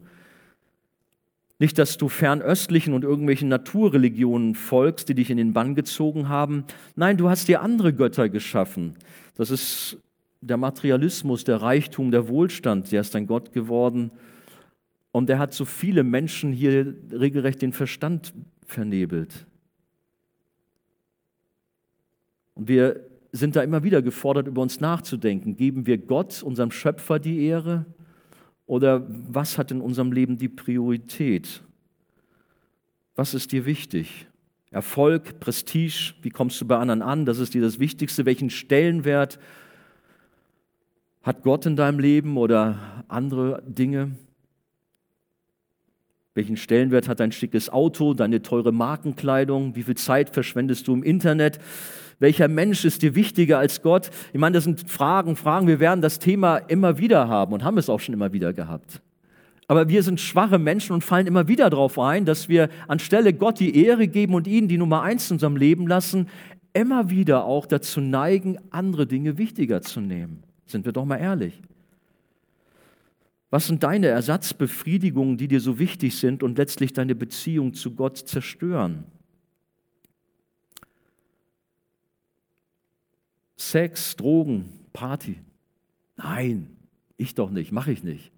[1.57, 6.63] Nicht, dass du fernöstlichen und irgendwelchen Naturreligionen folgst, die dich in den Bann gezogen haben.
[6.95, 8.93] Nein, du hast dir andere Götter geschaffen.
[9.33, 9.97] Das ist
[10.41, 14.11] der Materialismus, der Reichtum, der Wohlstand, der ist dein Gott geworden.
[15.11, 18.33] Und der hat so viele Menschen hier regelrecht den Verstand
[18.65, 19.47] vernebelt.
[22.53, 25.55] Und wir sind da immer wieder gefordert, über uns nachzudenken.
[25.55, 27.85] Geben wir Gott, unserem Schöpfer, die Ehre?
[28.65, 31.63] Oder was hat in unserem Leben die Priorität?
[33.15, 34.27] Was ist dir wichtig?
[34.69, 37.25] Erfolg, Prestige, wie kommst du bei anderen an?
[37.25, 38.25] Das ist dir das Wichtigste.
[38.25, 39.39] Welchen Stellenwert
[41.27, 44.11] hat Gott in deinem Leben oder andere Dinge?
[46.35, 49.75] Welchen Stellenwert hat dein schickes Auto, deine teure Markenkleidung?
[49.75, 51.59] Wie viel Zeit verschwendest du im Internet?
[52.19, 54.09] Welcher Mensch ist dir wichtiger als Gott?
[54.31, 55.67] Ich meine, das sind Fragen, Fragen.
[55.67, 59.01] Wir werden das Thema immer wieder haben und haben es auch schon immer wieder gehabt.
[59.67, 63.59] Aber wir sind schwache Menschen und fallen immer wieder darauf ein, dass wir anstelle Gott
[63.59, 66.29] die Ehre geben und ihn die Nummer eins in unserem Leben lassen,
[66.71, 70.46] immer wieder auch dazu neigen, andere Dinge wichtiger zu nehmen.
[70.67, 71.61] Sind wir doch mal ehrlich.
[73.49, 78.17] Was sind deine Ersatzbefriedigungen, die dir so wichtig sind und letztlich deine Beziehung zu Gott
[78.17, 79.05] zerstören?
[83.55, 85.37] Sex, Drogen, Party.
[86.17, 86.75] Nein,
[87.15, 88.31] ich doch nicht, mache ich nicht.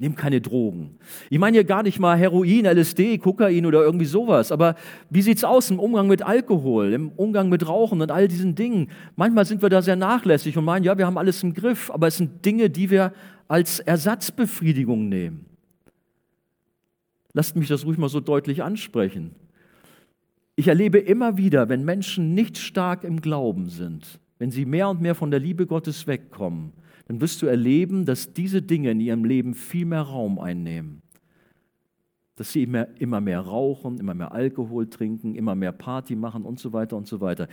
[0.00, 0.96] Nehme keine Drogen.
[1.28, 4.52] Ich meine hier gar nicht mal Heroin, LSD, Kokain oder irgendwie sowas.
[4.52, 4.76] Aber
[5.10, 8.54] wie sieht es aus im Umgang mit Alkohol, im Umgang mit Rauchen und all diesen
[8.54, 8.90] Dingen?
[9.16, 11.90] Manchmal sind wir da sehr nachlässig und meinen, ja, wir haben alles im Griff.
[11.90, 13.12] Aber es sind Dinge, die wir
[13.48, 15.46] als Ersatzbefriedigung nehmen.
[17.32, 19.34] Lasst mich das ruhig mal so deutlich ansprechen.
[20.54, 25.00] Ich erlebe immer wieder, wenn Menschen nicht stark im Glauben sind, wenn sie mehr und
[25.00, 26.72] mehr von der Liebe Gottes wegkommen,
[27.08, 31.02] dann wirst du erleben, dass diese Dinge in ihrem Leben viel mehr Raum einnehmen.
[32.36, 36.60] Dass sie immer, immer mehr rauchen, immer mehr Alkohol trinken, immer mehr Party machen und
[36.60, 37.48] so weiter und so weiter.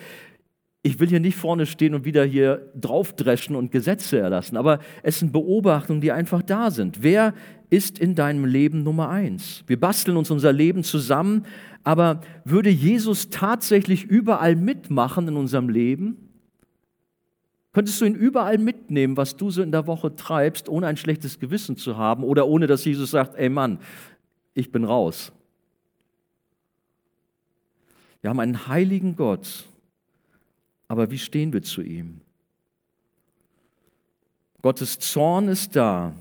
[0.84, 5.20] Ich will hier nicht vorne stehen und wieder hier draufdreschen und Gesetze erlassen, aber es
[5.20, 7.02] sind Beobachtungen, die einfach da sind.
[7.02, 7.34] Wer
[7.70, 9.64] ist in deinem Leben Nummer eins?
[9.68, 11.46] Wir basteln uns unser Leben zusammen,
[11.84, 16.25] aber würde Jesus tatsächlich überall mitmachen in unserem Leben?
[17.76, 21.40] Könntest du ihn überall mitnehmen, was du so in der Woche treibst, ohne ein schlechtes
[21.40, 23.80] Gewissen zu haben oder ohne dass Jesus sagt, ey Mann,
[24.54, 25.34] ich bin raus.
[28.22, 29.66] Wir haben einen heiligen Gott,
[30.88, 32.22] aber wie stehen wir zu ihm?
[34.62, 36.16] Gottes Zorn ist da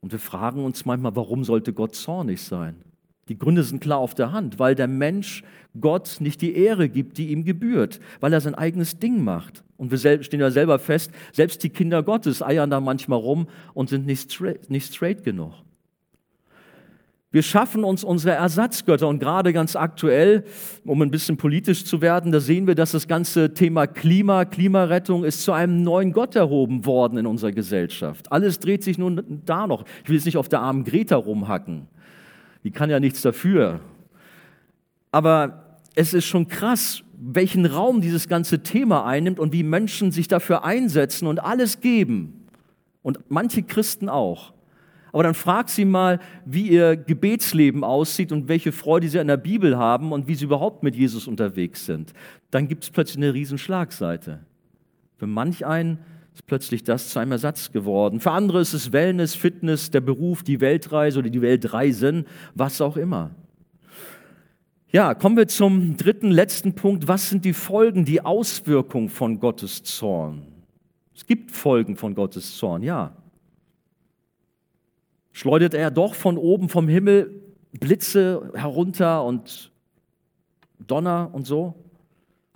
[0.00, 2.76] und wir fragen uns manchmal, warum sollte Gott zornig sein?
[3.28, 5.42] Die Gründe sind klar auf der Hand, weil der Mensch
[5.80, 9.64] Gott nicht die Ehre gibt, die ihm gebührt, weil er sein eigenes Ding macht.
[9.76, 13.88] Und wir stehen ja selber fest, selbst die Kinder Gottes eiern da manchmal rum und
[13.88, 15.54] sind nicht straight, nicht straight genug.
[17.32, 20.44] Wir schaffen uns unsere Ersatzgötter und gerade ganz aktuell,
[20.84, 25.24] um ein bisschen politisch zu werden, da sehen wir, dass das ganze Thema Klima, Klimarettung
[25.24, 28.30] ist zu einem neuen Gott erhoben worden in unserer Gesellschaft.
[28.32, 29.84] Alles dreht sich nun da noch.
[30.04, 31.88] Ich will jetzt nicht auf der armen Greta rumhacken.
[32.66, 33.78] Die kann ja nichts dafür.
[35.12, 40.26] Aber es ist schon krass, welchen Raum dieses ganze Thema einnimmt und wie Menschen sich
[40.26, 42.48] dafür einsetzen und alles geben.
[43.02, 44.52] Und manche Christen auch.
[45.12, 49.36] Aber dann frag sie mal, wie ihr Gebetsleben aussieht und welche Freude sie an der
[49.36, 52.14] Bibel haben und wie sie überhaupt mit Jesus unterwegs sind.
[52.50, 54.40] Dann gibt es plötzlich eine riesen Schlagseite.
[55.18, 56.00] Für manch einen
[56.36, 58.20] ist plötzlich das zu einem Ersatz geworden.
[58.20, 62.98] Für andere ist es Wellness, Fitness, der Beruf, die Weltreise oder die Weltreisen, was auch
[62.98, 63.30] immer.
[64.92, 67.08] Ja, kommen wir zum dritten, letzten Punkt.
[67.08, 70.42] Was sind die Folgen, die Auswirkungen von Gottes Zorn?
[71.14, 73.16] Es gibt Folgen von Gottes Zorn, ja.
[75.32, 79.72] Schleudert er doch von oben vom Himmel Blitze herunter und
[80.86, 81.85] Donner und so?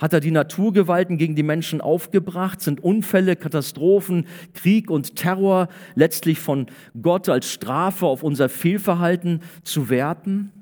[0.01, 2.63] Hat er die Naturgewalten gegen die Menschen aufgebracht?
[2.63, 6.67] Sind Unfälle, Katastrophen, Krieg und Terror letztlich von
[7.01, 10.53] Gott als Strafe auf unser Fehlverhalten zu werten?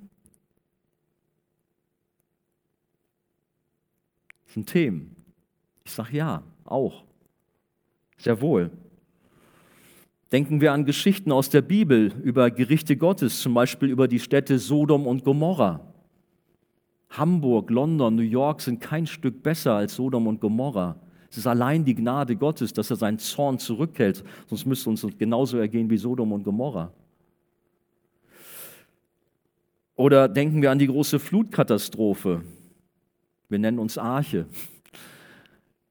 [4.44, 5.14] Das sind Themen.
[5.85, 7.05] Ich sage ja, auch.
[8.16, 8.72] Sehr wohl.
[10.33, 14.59] Denken wir an Geschichten aus der Bibel über Gerichte Gottes, zum Beispiel über die Städte
[14.59, 15.88] Sodom und Gomorra.
[17.11, 20.97] Hamburg, London, New York sind kein Stück besser als Sodom und Gomorra.
[21.31, 25.59] Es ist allein die Gnade Gottes, dass er seinen Zorn zurückhält, sonst müsste uns genauso
[25.59, 26.92] ergehen wie Sodom und Gomorra.
[29.94, 32.42] Oder denken wir an die große Flutkatastrophe.
[33.49, 34.47] Wir nennen uns Arche.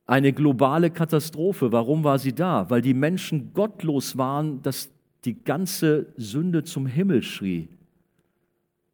[0.05, 1.73] Eine globale Katastrophe.
[1.73, 2.69] Warum war sie da?
[2.69, 4.89] Weil die Menschen gottlos waren, dass
[5.25, 7.67] die ganze Sünde zum Himmel schrie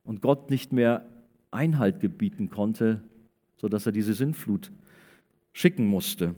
[0.04, 1.06] und Gott nicht mehr
[1.54, 3.02] Einhalt gebieten konnte,
[3.58, 4.72] sodass er diese Sintflut
[5.54, 6.36] schicken musste.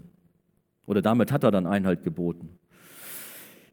[0.85, 2.49] Oder damit hat er dann Einhalt geboten.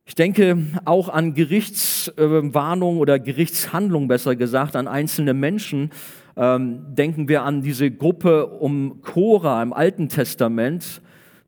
[0.04, 5.90] Ich denke auch an Gerichtswarnung oder Gerichtshandlung, besser gesagt, an einzelne Menschen.
[6.36, 11.02] Ähm, denken wir an diese Gruppe um Cora im Alten Testament,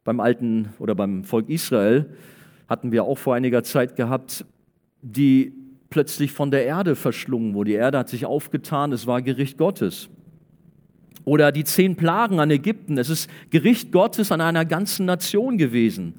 [0.05, 2.15] beim alten oder beim Volk Israel,
[2.69, 4.45] hatten wir auch vor einiger Zeit gehabt,
[5.03, 5.53] die
[5.95, 7.71] plötzlich von der Erde verschlungen wurde.
[7.71, 10.09] Die Erde hat sich aufgetan, es war Gericht Gottes.
[11.25, 16.15] Oder die zehn Plagen an Ägypten, es ist Gericht Gottes an einer ganzen Nation gewesen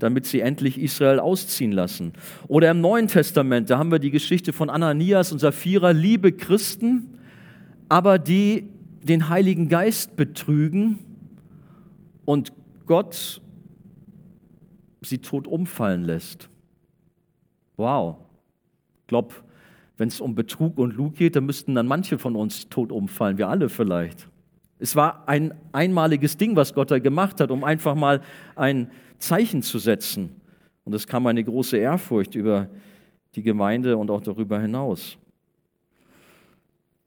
[0.00, 2.12] damit sie endlich Israel ausziehen lassen.
[2.46, 7.18] Oder im Neuen Testament, da haben wir die Geschichte von Ananias und Sapphira, liebe Christen,
[7.88, 8.68] aber die
[9.02, 11.00] den Heiligen Geist betrügen
[12.24, 12.52] und
[12.86, 13.40] Gott
[15.00, 16.48] sie tot umfallen lässt.
[17.76, 18.27] Wow.
[19.08, 19.36] Ich glaube,
[19.96, 23.38] wenn es um Betrug und Lug geht, dann müssten dann manche von uns tot umfallen,
[23.38, 24.28] wir alle vielleicht.
[24.78, 28.20] Es war ein einmaliges Ding, was Gott da gemacht hat, um einfach mal
[28.54, 30.42] ein Zeichen zu setzen.
[30.84, 32.68] Und es kam eine große Ehrfurcht über
[33.34, 35.16] die Gemeinde und auch darüber hinaus.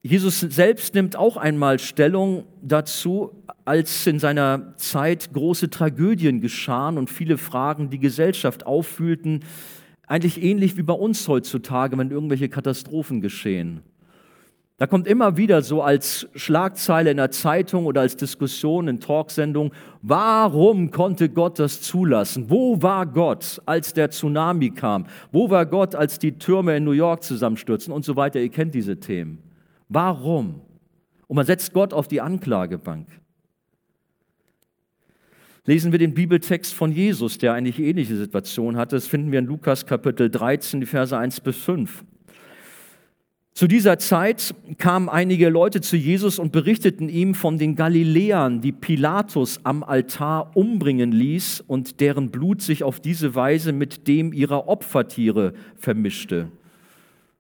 [0.01, 7.11] Jesus selbst nimmt auch einmal Stellung dazu, als in seiner Zeit große Tragödien geschahen und
[7.11, 9.45] viele Fragen die Gesellschaft auffühlten,
[10.12, 13.80] eigentlich ähnlich wie bei uns heutzutage, wenn irgendwelche Katastrophen geschehen.
[14.76, 19.71] Da kommt immer wieder so als Schlagzeile in der Zeitung oder als Diskussion in Talksendungen,
[20.02, 22.50] warum konnte Gott das zulassen?
[22.50, 25.06] Wo war Gott, als der Tsunami kam?
[25.32, 28.41] Wo war Gott, als die Türme in New York zusammenstürzen und so weiter?
[28.41, 29.38] Ihr kennt diese Themen.
[29.88, 30.62] Warum?
[31.28, 33.08] Und man setzt Gott auf die Anklagebank.
[35.65, 38.95] Lesen wir den Bibeltext von Jesus, der eigentlich ähnliche Situation hatte.
[38.95, 42.04] Das finden wir in Lukas Kapitel 13, die Verse 1 bis 5.
[43.54, 48.71] Zu dieser Zeit kamen einige Leute zu Jesus und berichteten ihm von den Galiläern, die
[48.71, 54.67] Pilatus am Altar umbringen ließ und deren Blut sich auf diese Weise mit dem ihrer
[54.67, 56.47] Opfertiere vermischte.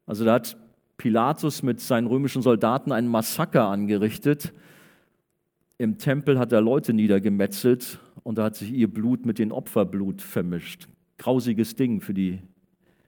[0.05, 0.57] Also da hat
[0.97, 4.53] Pilatus mit seinen römischen Soldaten einen Massaker angerichtet.
[5.79, 10.21] Im Tempel hat er Leute niedergemetzelt und da hat sich ihr Blut mit dem Opferblut
[10.21, 10.87] vermischt.
[11.17, 12.39] Grausiges Ding für die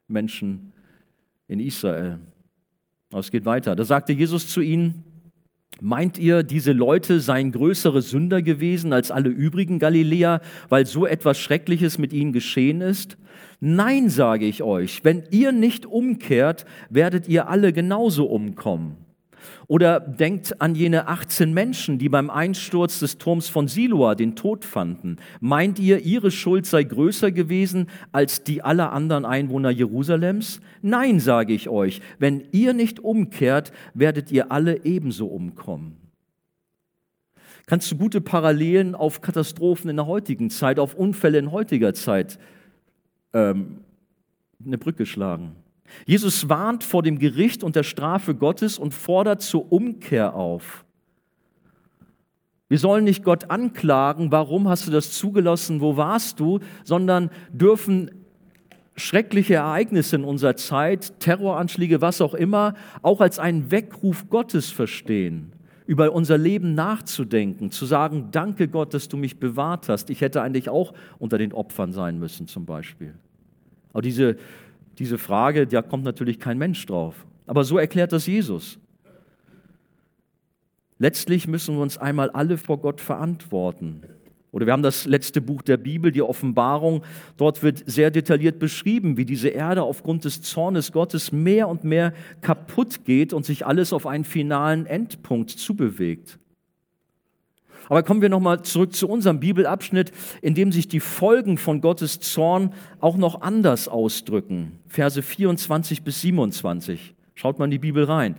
[0.08, 0.74] Menschen
[1.48, 2.20] in Israel.
[3.12, 3.76] Aber es geht weiter.
[3.76, 5.04] Da sagte Jesus zu ihnen,
[5.82, 11.40] Meint ihr, diese Leute seien größere Sünder gewesen als alle übrigen Galiläer, weil so etwas
[11.40, 13.18] Schreckliches mit ihnen geschehen ist?
[13.60, 18.98] Nein, sage ich euch, wenn ihr nicht umkehrt, werdet ihr alle genauso umkommen.
[19.68, 24.66] Oder denkt an jene 18 Menschen, die beim Einsturz des Turms von Siloa den Tod
[24.66, 25.18] fanden.
[25.40, 30.62] Meint ihr, ihre Schuld sei größer gewesen als die aller anderen Einwohner Jerusalems?
[30.82, 35.98] Nein, sage ich euch, wenn ihr nicht umkehrt, werdet ihr alle ebenso umkommen.
[37.66, 42.38] Kannst du gute Parallelen auf Katastrophen in der heutigen Zeit, auf Unfälle in heutiger Zeit
[43.34, 43.80] ähm,
[44.66, 45.63] eine Brücke schlagen?
[46.06, 50.86] Jesus warnt vor dem Gericht und der Strafe Gottes und fordert zur Umkehr auf.
[52.70, 58.10] Wir sollen nicht Gott anklagen, warum hast du das zugelassen, wo warst du, sondern dürfen
[58.96, 65.52] schreckliche Ereignisse in unserer Zeit, Terroranschläge, was auch immer, auch als einen Weckruf Gottes verstehen,
[65.86, 70.10] über unser Leben nachzudenken, zu sagen, danke Gott, dass du mich bewahrt hast.
[70.10, 73.14] Ich hätte eigentlich auch unter den Opfern sein müssen zum Beispiel.
[73.92, 74.38] Aber diese
[75.00, 77.26] diese Frage, da kommt natürlich kein Mensch drauf.
[77.46, 78.80] Aber so erklärt das Jesus.
[81.00, 84.04] Letztlich müssen wir uns einmal alle vor Gott verantworten.
[84.52, 87.04] Oder wir haben das letzte Buch der Bibel, die Offenbarung.
[87.38, 92.14] Dort wird sehr detailliert beschrieben, wie diese Erde aufgrund des Zornes Gottes mehr und mehr
[92.42, 96.38] kaputt geht und sich alles auf einen finalen Endpunkt zubewegt.
[97.90, 100.12] Aber kommen wir nochmal zurück zu unserem Bibelabschnitt,
[100.42, 104.80] in dem sich die Folgen von Gottes Zorn auch noch anders ausdrücken.
[104.88, 107.14] Verse 24 bis 27.
[107.36, 108.36] Schaut mal in die Bibel rein.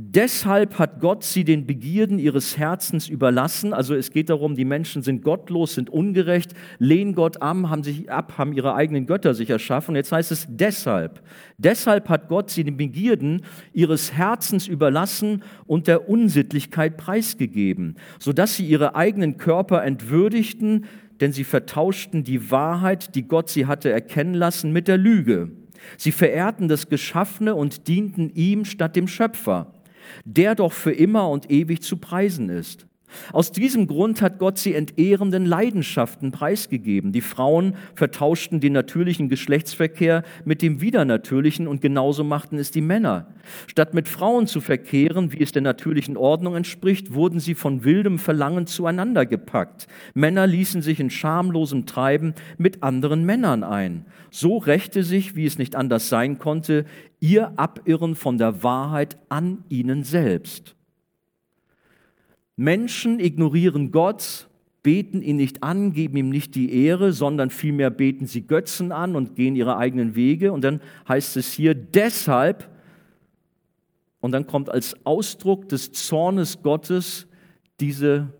[0.00, 3.72] Deshalb hat Gott sie den Begierden ihres Herzens überlassen.
[3.74, 8.08] Also es geht darum, die Menschen sind gottlos, sind ungerecht, lehnen Gott ab, haben sich
[8.08, 9.90] ab, haben ihre eigenen Götter sich erschaffen.
[9.90, 11.20] Und jetzt heißt es deshalb.
[11.56, 13.42] Deshalb hat Gott sie den Begierden
[13.72, 20.84] ihres Herzens überlassen und der Unsittlichkeit preisgegeben, sodass sie ihre eigenen Körper entwürdigten,
[21.20, 25.50] denn sie vertauschten die Wahrheit, die Gott sie hatte erkennen lassen, mit der Lüge.
[25.96, 29.72] Sie verehrten das Geschaffene und dienten ihm statt dem Schöpfer
[30.24, 32.87] der doch für immer und ewig zu preisen ist.
[33.32, 37.12] Aus diesem Grund hat Gott sie entehrenden Leidenschaften preisgegeben.
[37.12, 43.28] Die Frauen vertauschten den natürlichen Geschlechtsverkehr mit dem widernatürlichen und genauso machten es die Männer.
[43.66, 48.18] Statt mit Frauen zu verkehren, wie es der natürlichen Ordnung entspricht, wurden sie von wildem
[48.18, 49.86] Verlangen zueinander gepackt.
[50.14, 54.06] Männer ließen sich in schamlosem Treiben mit anderen Männern ein.
[54.30, 56.84] So rächte sich, wie es nicht anders sein konnte,
[57.20, 60.77] ihr Abirren von der Wahrheit an ihnen selbst.
[62.58, 64.48] Menschen ignorieren Gott,
[64.82, 69.14] beten ihn nicht an, geben ihm nicht die Ehre, sondern vielmehr beten sie Götzen an
[69.14, 70.52] und gehen ihre eigenen Wege.
[70.52, 72.68] Und dann heißt es hier, deshalb,
[74.18, 77.28] und dann kommt als Ausdruck des Zornes Gottes
[77.78, 78.32] diese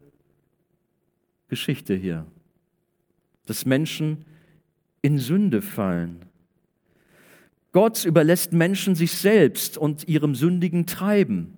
[1.47, 2.27] Geschichte hier,
[3.47, 4.25] dass Menschen
[5.01, 6.25] in Sünde fallen.
[7.71, 11.53] Gott überlässt Menschen sich selbst und ihrem sündigen Treiben.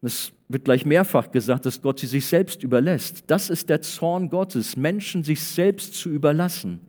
[0.00, 3.24] Es wird gleich mehrfach gesagt, dass Gott sie sich selbst überlässt.
[3.26, 6.80] Das ist der Zorn Gottes, Menschen sich selbst zu überlassen.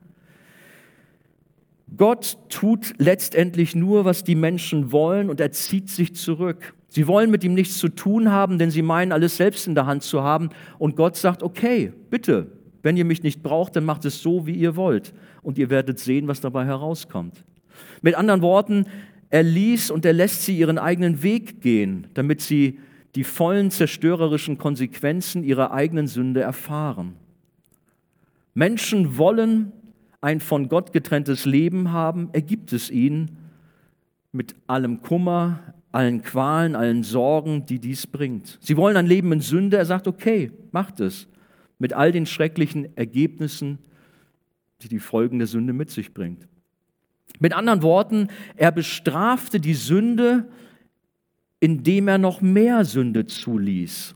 [1.98, 6.74] Gott tut letztendlich nur, was die Menschen wollen und er zieht sich zurück.
[6.88, 9.86] Sie wollen mit ihm nichts zu tun haben, denn sie meinen, alles selbst in der
[9.86, 10.50] Hand zu haben.
[10.78, 12.48] Und Gott sagt, okay, bitte,
[12.82, 15.14] wenn ihr mich nicht braucht, dann macht es so, wie ihr wollt.
[15.42, 17.44] Und ihr werdet sehen, was dabei herauskommt.
[18.02, 18.86] Mit anderen Worten,
[19.30, 22.80] er ließ und er lässt sie ihren eigenen Weg gehen, damit sie
[23.16, 27.16] die vollen zerstörerischen Konsequenzen ihrer eigenen Sünde erfahren.
[28.54, 29.72] Menschen wollen
[30.22, 33.38] ein von Gott getrenntes Leben haben, er gibt es ihnen
[34.32, 35.60] mit allem Kummer,
[35.92, 38.60] allen Qualen, allen Sorgen, die dies bringt.
[38.62, 41.28] Sie wollen ein Leben in Sünde, er sagt, okay, macht es,
[41.80, 43.80] mit all den schrecklichen Ergebnissen,
[44.82, 46.48] die die Folgen der Sünde mit sich bringt.
[47.40, 50.46] Mit anderen Worten, er bestrafte die Sünde,
[51.60, 54.16] indem er noch mehr Sünde zuließ.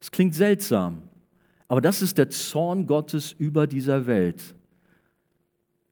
[0.00, 1.02] Das klingt seltsam,
[1.68, 4.54] aber das ist der Zorn Gottes über dieser Welt.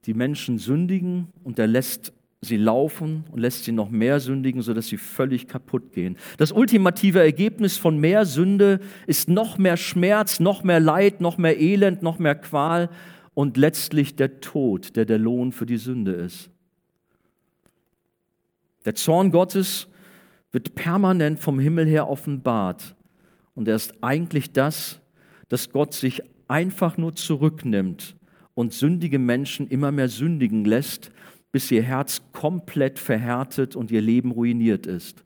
[0.07, 4.89] Die Menschen sündigen und er lässt sie laufen und lässt sie noch mehr sündigen, sodass
[4.89, 6.19] sie völlig kaputt gehen.
[6.39, 11.61] Das ultimative Ergebnis von mehr Sünde ist noch mehr Schmerz, noch mehr Leid, noch mehr
[11.61, 12.91] Elend, noch mehr Qual
[13.35, 16.51] und letztlich der Tod, der der Lohn für die Sünde ist.
[18.85, 19.87] Der Zorn Gottes
[20.53, 22.95] wird permanent vom Himmel her offenbart.
[23.55, 25.01] Und er ist eigentlich das,
[25.49, 28.17] dass Gott sich einfach nur zurücknimmt
[28.55, 31.11] und sündige Menschen immer mehr sündigen lässt,
[31.51, 35.25] bis ihr Herz komplett verhärtet und ihr Leben ruiniert ist.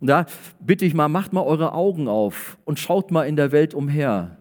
[0.00, 0.26] Und da
[0.60, 4.38] bitte ich mal, macht mal eure Augen auf und schaut mal in der Welt umher.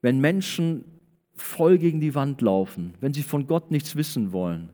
[0.00, 0.84] Wenn Menschen
[1.34, 4.70] voll gegen die Wand laufen, wenn sie von Gott nichts wissen wollen,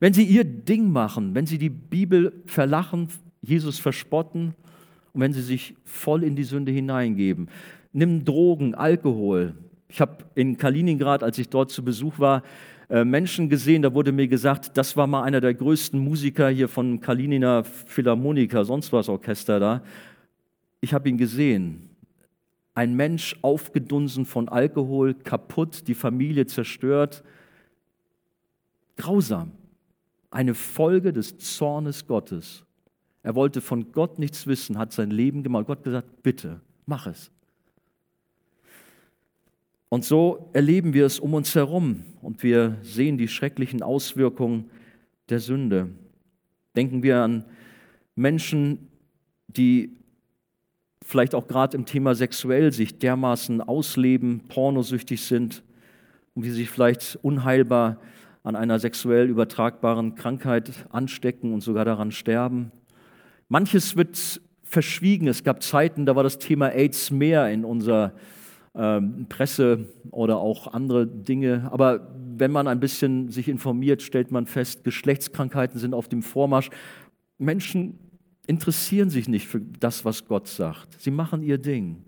[0.00, 3.08] wenn sie ihr Ding machen, wenn sie die Bibel verlachen,
[3.40, 4.54] Jesus verspotten
[5.12, 7.48] und wenn sie sich voll in die Sünde hineingeben,
[7.92, 9.54] nimm Drogen, Alkohol.
[9.88, 12.42] Ich habe in Kaliningrad, als ich dort zu Besuch war,
[12.88, 16.68] äh, Menschen gesehen, da wurde mir gesagt, das war mal einer der größten Musiker hier
[16.68, 19.82] von Kalininer Philharmoniker, sonst was Orchester da.
[20.80, 21.90] Ich habe ihn gesehen.
[22.74, 27.24] Ein Mensch aufgedunsen von Alkohol, kaputt, die Familie zerstört.
[28.96, 29.52] Grausam
[30.30, 32.64] eine Folge des Zornes Gottes.
[33.22, 35.66] Er wollte von Gott nichts wissen, hat sein Leben gemacht.
[35.66, 37.30] Gott gesagt, bitte, mach es.
[39.88, 44.70] Und so erleben wir es um uns herum und wir sehen die schrecklichen Auswirkungen
[45.28, 45.90] der Sünde.
[46.74, 47.44] Denken wir an
[48.14, 48.88] Menschen,
[49.48, 49.96] die
[51.02, 55.62] vielleicht auch gerade im Thema sexuell sich dermaßen ausleben, pornosüchtig sind
[56.34, 57.98] und sie sich vielleicht unheilbar
[58.46, 62.70] an einer sexuell übertragbaren Krankheit anstecken und sogar daran sterben.
[63.48, 65.26] Manches wird verschwiegen.
[65.26, 68.12] Es gab Zeiten, da war das Thema AIDS mehr in unserer
[68.76, 71.68] ähm, Presse oder auch andere Dinge.
[71.72, 76.70] Aber wenn man ein bisschen sich informiert, stellt man fest, Geschlechtskrankheiten sind auf dem Vormarsch.
[77.38, 77.98] Menschen
[78.46, 81.00] interessieren sich nicht für das, was Gott sagt.
[81.00, 82.04] Sie machen ihr Ding.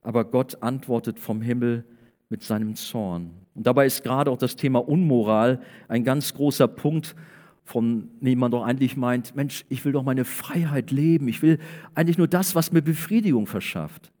[0.00, 1.84] Aber Gott antwortet vom Himmel
[2.28, 3.30] mit seinem Zorn.
[3.56, 7.16] Und dabei ist gerade auch das Thema Unmoral ein ganz großer Punkt,
[7.64, 11.58] von dem man doch eigentlich meint, Mensch, ich will doch meine Freiheit leben, ich will
[11.94, 14.12] eigentlich nur das, was mir Befriedigung verschafft.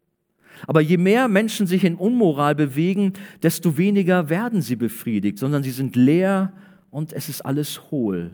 [0.66, 3.12] Aber je mehr Menschen sich in Unmoral bewegen,
[3.42, 6.54] desto weniger werden sie befriedigt, sondern sie sind leer
[6.90, 8.30] und es ist alles hohl.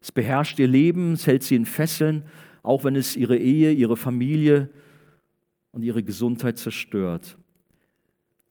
[0.00, 2.22] Es beherrscht ihr Leben, es hält sie in Fesseln,
[2.62, 4.70] auch wenn es ihre Ehe, ihre Familie
[5.72, 7.36] und ihre Gesundheit zerstört.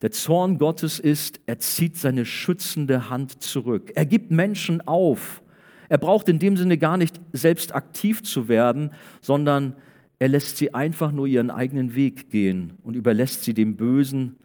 [0.02, 3.92] Der Zorn Gottes ist, er zieht seine schützende Hand zurück.
[3.96, 5.44] Er gibt Menschen auf.
[5.90, 8.92] Er braucht in dem Sinne gar nicht selbst aktiv zu werden,
[9.22, 9.76] sondern
[10.20, 14.38] er lässt sie einfach nur ihren eigenen Weg gehen und überlässt sie dem Bösen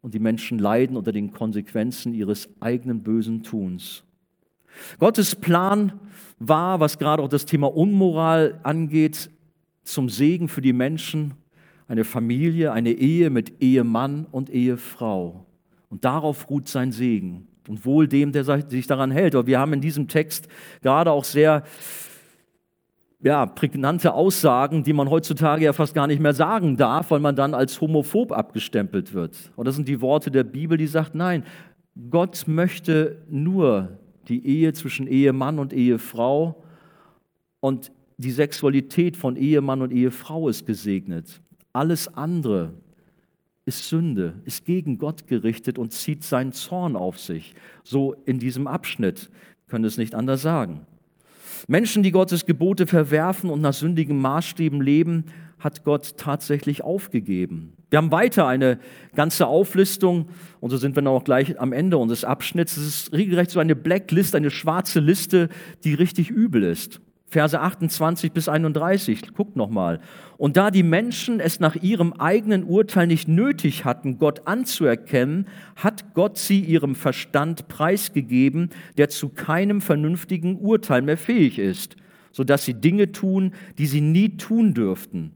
[0.00, 4.04] und die Menschen leiden unter den Konsequenzen ihres eigenen bösen Tuns.
[4.98, 5.92] Gottes Plan
[6.38, 9.30] war, was gerade auch das Thema Unmoral angeht,
[9.82, 11.34] zum Segen für die Menschen
[11.88, 15.46] eine Familie, eine Ehe mit Ehemann und Ehefrau.
[15.90, 17.46] Und darauf ruht sein Segen.
[17.68, 19.34] Und wohl dem, der sich daran hält.
[19.34, 20.48] Aber wir haben in diesem Text
[20.82, 21.62] gerade auch sehr
[23.22, 27.34] ja, prägnante Aussagen, die man heutzutage ja fast gar nicht mehr sagen darf, weil man
[27.34, 29.50] dann als homophob abgestempelt wird.
[29.56, 31.44] Und das sind die Worte der Bibel, die sagt, nein,
[32.10, 36.62] Gott möchte nur die Ehe zwischen Ehemann und Ehefrau
[37.60, 41.40] und die Sexualität von Ehemann und Ehefrau ist gesegnet.
[41.74, 42.72] Alles andere
[43.66, 47.54] ist Sünde, ist gegen Gott gerichtet und zieht seinen Zorn auf sich.
[47.82, 49.28] So in diesem Abschnitt
[49.66, 50.86] können es nicht anders sagen.
[51.66, 55.24] Menschen, die Gottes Gebote verwerfen und nach sündigen Maßstäben leben,
[55.58, 57.72] hat Gott tatsächlich aufgegeben.
[57.90, 58.78] Wir haben weiter eine
[59.16, 60.28] ganze Auflistung
[60.60, 62.76] und so sind wir auch gleich am Ende unseres Abschnitts.
[62.76, 65.48] Es ist regelrecht so eine Blacklist, eine schwarze Liste,
[65.82, 67.00] die richtig übel ist.
[67.26, 70.00] Verse 28 bis 31, guckt nochmal.
[70.36, 76.14] Und da die Menschen es nach ihrem eigenen Urteil nicht nötig hatten, Gott anzuerkennen, hat
[76.14, 81.96] Gott sie ihrem Verstand preisgegeben, der zu keinem vernünftigen Urteil mehr fähig ist,
[82.30, 85.32] sodass sie Dinge tun, die sie nie tun dürften.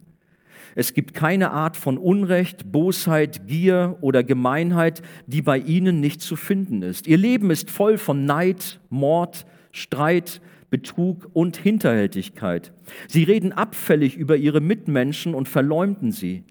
[0.74, 6.36] Es gibt keine Art von Unrecht, Bosheit, Gier oder Gemeinheit, die bei ihnen nicht zu
[6.36, 7.09] finden ist.
[7.09, 12.72] Ihr Leben ist voll von Neid, Mord, Streit, Betrug und Hinterhältigkeit.
[13.06, 16.44] Sie reden abfällig über ihre Mitmenschen und verleumden sie.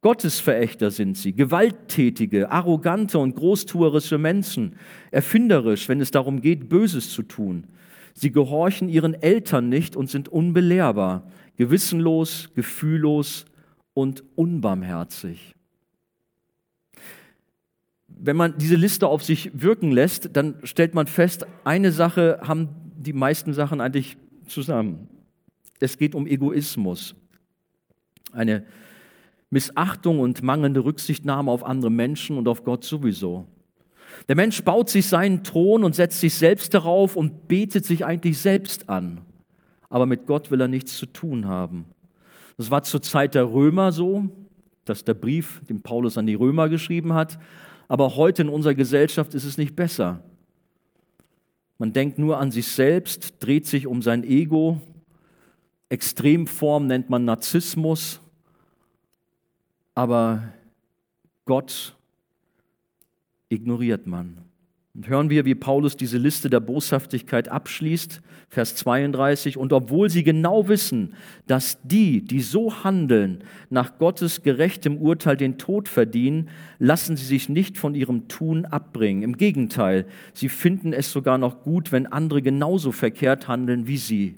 [0.00, 4.76] Gottesverächter sind sie, gewalttätige, arrogante und großtuerische Menschen,
[5.10, 7.66] erfinderisch, wenn es darum geht, Böses zu tun.
[8.12, 11.26] Sie gehorchen ihren Eltern nicht und sind unbelehrbar,
[11.56, 13.46] gewissenlos, gefühllos
[13.94, 15.54] und unbarmherzig.
[18.08, 22.83] Wenn man diese Liste auf sich wirken lässt, dann stellt man fest, eine Sache haben
[23.04, 24.16] die meisten Sachen eigentlich
[24.48, 25.08] zusammen.
[25.80, 27.14] Es geht um Egoismus,
[28.32, 28.64] eine
[29.50, 33.46] Missachtung und mangelnde Rücksichtnahme auf andere Menschen und auf Gott sowieso.
[34.28, 38.38] Der Mensch baut sich seinen Thron und setzt sich selbst darauf und betet sich eigentlich
[38.38, 39.20] selbst an.
[39.88, 41.86] Aber mit Gott will er nichts zu tun haben.
[42.56, 44.28] Das war zur Zeit der Römer so,
[44.84, 47.38] dass der Brief, den Paulus an die Römer geschrieben hat.
[47.88, 50.22] Aber heute in unserer Gesellschaft ist es nicht besser.
[51.78, 54.80] Man denkt nur an sich selbst, dreht sich um sein Ego.
[55.88, 58.20] Extremform nennt man Narzissmus.
[59.94, 60.52] Aber
[61.44, 61.96] Gott
[63.48, 64.38] ignoriert man.
[64.94, 69.56] Und hören wir, wie Paulus diese Liste der Boshaftigkeit abschließt, Vers 32.
[69.56, 71.14] Und obwohl sie genau wissen,
[71.48, 77.48] dass die, die so handeln, nach Gottes gerechtem Urteil den Tod verdienen, lassen sie sich
[77.48, 79.24] nicht von ihrem Tun abbringen.
[79.24, 84.36] Im Gegenteil, sie finden es sogar noch gut, wenn andere genauso verkehrt handeln wie sie.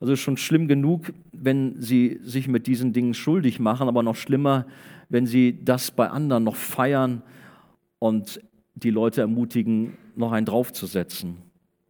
[0.00, 4.66] Also schon schlimm genug, wenn sie sich mit diesen Dingen schuldig machen, aber noch schlimmer,
[5.08, 7.22] wenn sie das bei anderen noch feiern
[7.98, 8.40] und
[8.74, 11.38] die Leute ermutigen, noch einen draufzusetzen.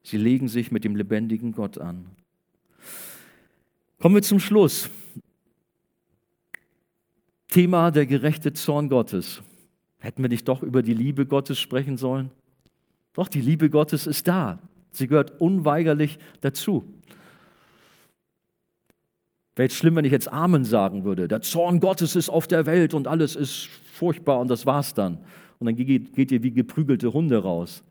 [0.02, 2.06] Sie legen sich mit dem lebendigen Gott an.
[4.00, 4.90] Kommen wir zum Schluss.
[7.48, 9.42] Thema der gerechte Zorn Gottes.
[9.98, 12.30] Hätten wir nicht doch über die Liebe Gottes sprechen sollen?
[13.12, 14.58] Doch, die Liebe Gottes ist da.
[14.90, 16.84] Sie gehört unweigerlich dazu.
[19.54, 21.28] Wäre jetzt schlimm, wenn ich jetzt Amen sagen würde.
[21.28, 25.18] Der Zorn Gottes ist auf der Welt und alles ist furchtbar und das war's dann
[25.62, 27.84] und dann geht, ihr wie geprügelte Hunde raus.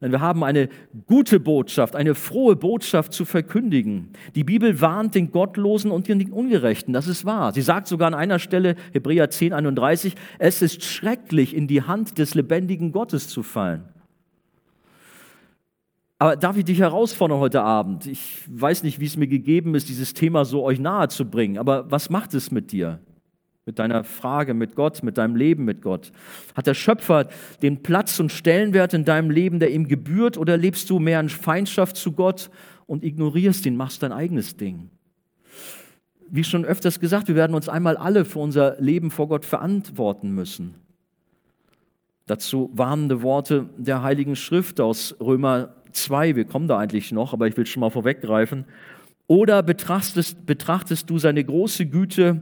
[0.00, 0.68] Denn wir haben eine
[1.06, 4.10] gute Botschaft, eine frohe Botschaft zu verkündigen.
[4.34, 7.52] Die Bibel warnt den Gottlosen und den Ungerechten, das ist wahr.
[7.52, 12.18] Sie sagt sogar an einer Stelle, Hebräer 10, 31, es ist schrecklich, in die Hand
[12.18, 13.84] des lebendigen Gottes zu fallen.
[16.20, 18.06] Aber darf ich dich herausfordern heute Abend?
[18.06, 21.58] Ich weiß nicht, wie es mir gegeben ist, dieses Thema so euch nahe zu bringen,
[21.58, 23.00] aber was macht es mit dir?
[23.68, 26.10] Mit deiner Frage mit Gott, mit deinem Leben mit Gott?
[26.56, 27.28] Hat der Schöpfer
[27.60, 31.28] den Platz und Stellenwert in deinem Leben, der ihm gebührt, oder lebst du mehr in
[31.28, 32.48] Feindschaft zu Gott
[32.86, 34.88] und ignorierst ihn, machst dein eigenes Ding?
[36.30, 40.34] Wie schon öfters gesagt, wir werden uns einmal alle für unser Leben vor Gott verantworten
[40.34, 40.74] müssen.
[42.24, 46.36] Dazu warnende Worte der Heiligen Schrift aus Römer 2.
[46.36, 48.64] Wir kommen da eigentlich noch, aber ich will schon mal vorweggreifen.
[49.26, 52.40] Oder betrachtest, betrachtest du seine große Güte,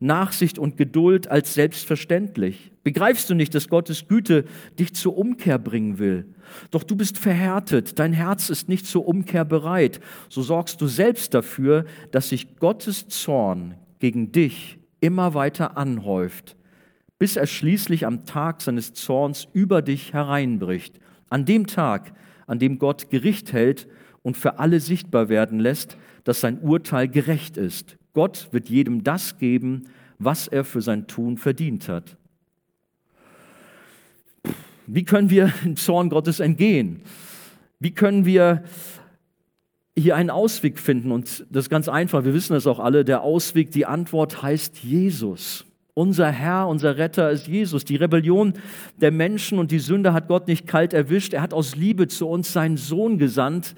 [0.00, 2.72] Nachsicht und Geduld als selbstverständlich?
[2.84, 4.44] Begreifst du nicht, dass Gottes Güte
[4.78, 6.26] dich zur Umkehr bringen will?
[6.70, 10.00] Doch du bist verhärtet, dein Herz ist nicht zur Umkehr bereit.
[10.28, 16.56] So sorgst du selbst dafür, dass sich Gottes Zorn gegen dich immer weiter anhäuft,
[17.18, 20.98] bis er schließlich am Tag seines Zorns über dich hereinbricht.
[21.28, 22.14] An dem Tag,
[22.46, 23.88] an dem Gott Gericht hält
[24.22, 27.97] und für alle sichtbar werden lässt, dass sein Urteil gerecht ist.
[28.18, 29.84] Gott wird jedem das geben,
[30.18, 32.16] was er für sein Tun verdient hat.
[34.88, 37.02] Wie können wir dem Zorn Gottes entgehen?
[37.78, 38.64] Wie können wir
[39.96, 41.12] hier einen Ausweg finden?
[41.12, 44.78] Und das ist ganz einfach, wir wissen das auch alle, der Ausweg, die Antwort heißt
[44.78, 45.64] Jesus.
[45.94, 47.84] Unser Herr, unser Retter ist Jesus.
[47.84, 48.54] Die Rebellion
[48.96, 51.34] der Menschen und die Sünde hat Gott nicht kalt erwischt.
[51.34, 53.76] Er hat aus Liebe zu uns seinen Sohn gesandt,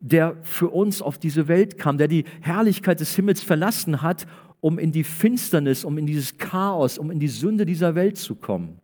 [0.00, 4.26] der für uns auf diese Welt kam, der die Herrlichkeit des Himmels verlassen hat,
[4.60, 8.34] um in die Finsternis, um in dieses Chaos, um in die Sünde dieser Welt zu
[8.34, 8.78] kommen.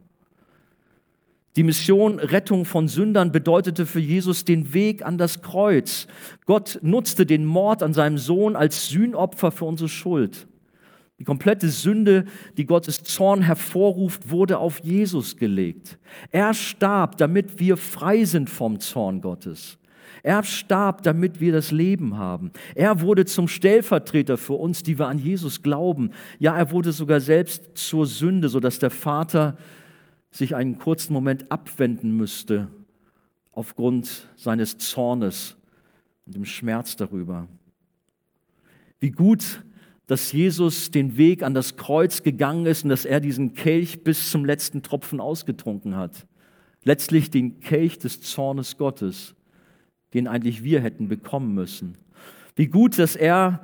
[1.57, 6.07] Die Mission Rettung von Sündern bedeutete für Jesus den Weg an das Kreuz.
[6.45, 10.47] Gott nutzte den Mord an seinem Sohn als Sühnopfer für unsere Schuld.
[11.19, 12.27] Die komplette Sünde,
[12.59, 15.99] die Gottes Zorn hervorruft, wurde auf Jesus gelegt.
[16.31, 19.79] Er starb, damit wir frei sind vom Zorn Gottes.
[20.27, 22.51] Er starb, damit wir das Leben haben.
[22.75, 26.11] Er wurde zum Stellvertreter für uns, die wir an Jesus glauben.
[26.41, 29.57] Ja, er wurde sogar selbst zur Sünde, sodass der Vater
[30.33, 32.67] sich einen kurzen Moment abwenden müsste
[33.53, 35.57] aufgrund seines Zornes
[36.27, 37.47] und dem Schmerz darüber.
[38.99, 39.63] Wie gut,
[40.09, 44.29] dass Jesus den Weg an das Kreuz gegangen ist und dass er diesen Kelch bis
[44.33, 46.27] zum letzten Tropfen ausgetrunken hat.
[46.83, 49.36] Letztlich den Kelch des Zornes Gottes
[50.15, 51.97] den eigentlich wir hätten bekommen müssen.
[52.55, 53.61] Wie gut, dass er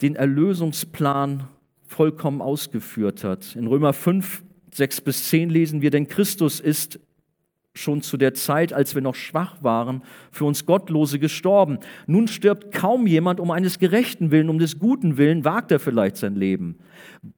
[0.00, 1.48] den Erlösungsplan
[1.84, 3.54] vollkommen ausgeführt hat.
[3.54, 4.42] In Römer 5,
[4.72, 6.98] 6 bis 10 lesen wir, denn Christus ist
[7.74, 11.78] schon zu der Zeit, als wir noch schwach waren, für uns Gottlose gestorben.
[12.06, 16.16] Nun stirbt kaum jemand um eines Gerechten willen, um des Guten willen, wagt er vielleicht
[16.16, 16.78] sein Leben.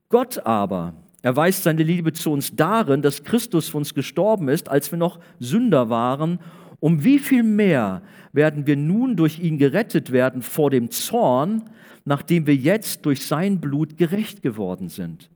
[0.09, 4.91] Gott aber erweist seine Liebe zu uns darin, dass Christus für uns gestorben ist, als
[4.91, 6.41] wir noch Sünder waren
[6.85, 8.03] um wie viel mehr
[8.35, 11.63] werden wir nun durch ihn gerettet werden vor dem Zorn,
[12.05, 15.31] nachdem wir jetzt durch sein Blut gerecht geworden sind.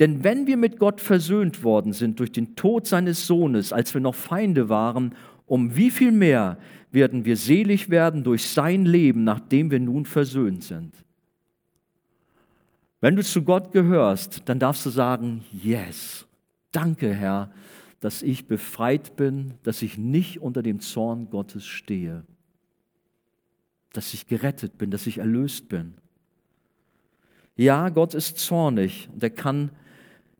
[0.00, 4.00] Denn wenn wir mit Gott versöhnt worden sind durch den Tod seines Sohnes, als wir
[4.00, 5.14] noch Feinde waren,
[5.46, 6.58] um wie viel mehr
[6.90, 10.96] werden wir selig werden durch sein Leben, nachdem wir nun versöhnt sind.
[13.00, 16.26] Wenn du zu Gott gehörst, dann darfst du sagen, yes,
[16.72, 17.52] danke Herr,
[18.00, 22.24] dass ich befreit bin, dass ich nicht unter dem Zorn Gottes stehe,
[23.92, 25.94] dass ich gerettet bin, dass ich erlöst bin.
[27.56, 29.70] Ja, Gott ist zornig und er kann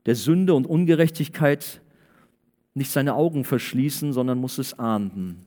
[0.06, 1.82] der Sünde und Ungerechtigkeit
[2.74, 5.44] nicht seine Augen verschließen, sondern muss es ahnden.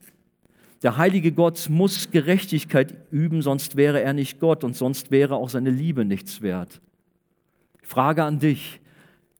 [0.84, 5.50] Der heilige Gott muss Gerechtigkeit üben, sonst wäre er nicht Gott und sonst wäre auch
[5.50, 6.82] seine Liebe nichts wert.
[7.84, 8.82] Frage an dich,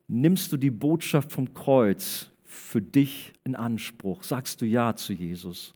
[0.08, 2.31] nimmst du die Botschaft vom Kreuz
[2.62, 4.24] für dich in Anspruch?
[4.24, 5.74] Sagst du Ja zu Jesus?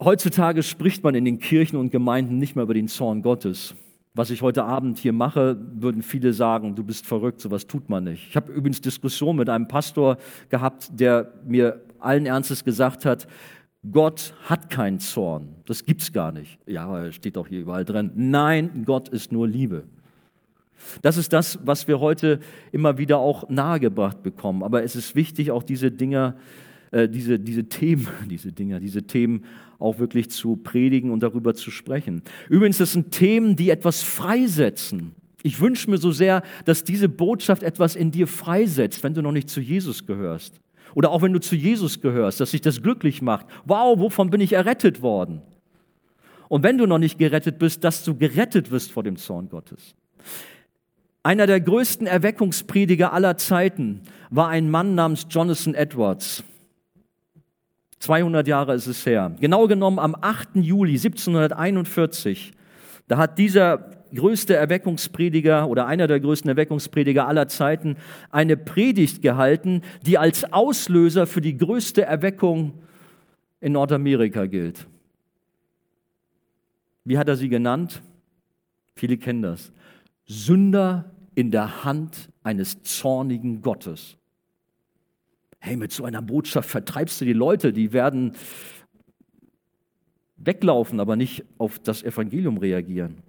[0.00, 3.74] Heutzutage spricht man in den Kirchen und Gemeinden nicht mehr über den Zorn Gottes.
[4.14, 8.04] Was ich heute Abend hier mache, würden viele sagen, du bist verrückt, sowas tut man
[8.04, 8.28] nicht.
[8.28, 10.18] Ich habe übrigens Diskussion mit einem Pastor
[10.48, 13.26] gehabt, der mir allen Ernstes gesagt hat,
[13.90, 15.56] Gott hat keinen Zorn.
[15.66, 16.58] Das gibt's gar nicht.
[16.66, 18.12] Ja, steht doch hier überall drin.
[18.14, 19.84] Nein, Gott ist nur Liebe.
[21.02, 22.40] Das ist das, was wir heute
[22.72, 24.62] immer wieder auch nahegebracht bekommen.
[24.62, 26.36] Aber es ist wichtig, auch diese Dinge,
[26.90, 29.44] äh, diese, diese Themen, diese Dinger, diese Themen
[29.78, 32.22] auch wirklich zu predigen und darüber zu sprechen.
[32.48, 35.14] Übrigens, das sind Themen, die etwas freisetzen.
[35.42, 39.32] Ich wünsche mir so sehr, dass diese Botschaft etwas in dir freisetzt, wenn du noch
[39.32, 40.60] nicht zu Jesus gehörst.
[40.94, 43.46] Oder auch wenn du zu Jesus gehörst, dass sich das glücklich macht.
[43.64, 45.42] Wow, wovon bin ich errettet worden?
[46.48, 49.94] Und wenn du noch nicht gerettet bist, dass du gerettet wirst vor dem Zorn Gottes.
[51.24, 54.00] Einer der größten Erweckungsprediger aller Zeiten
[54.30, 56.42] war ein Mann namens Jonathan Edwards.
[58.00, 59.36] 200 Jahre ist es her.
[59.40, 60.56] Genau genommen am 8.
[60.56, 62.52] Juli 1741,
[63.06, 67.96] da hat dieser größte Erweckungsprediger oder einer der größten Erweckungsprediger aller Zeiten
[68.30, 72.82] eine Predigt gehalten, die als Auslöser für die größte Erweckung
[73.60, 74.88] in Nordamerika gilt.
[77.04, 78.02] Wie hat er sie genannt?
[78.96, 79.72] Viele kennen das.
[80.26, 84.16] Sünder in der Hand eines zornigen Gottes.
[85.58, 88.32] Hey, mit so einer Botschaft vertreibst du die Leute, die werden
[90.36, 93.22] weglaufen, aber nicht auf das Evangelium reagieren.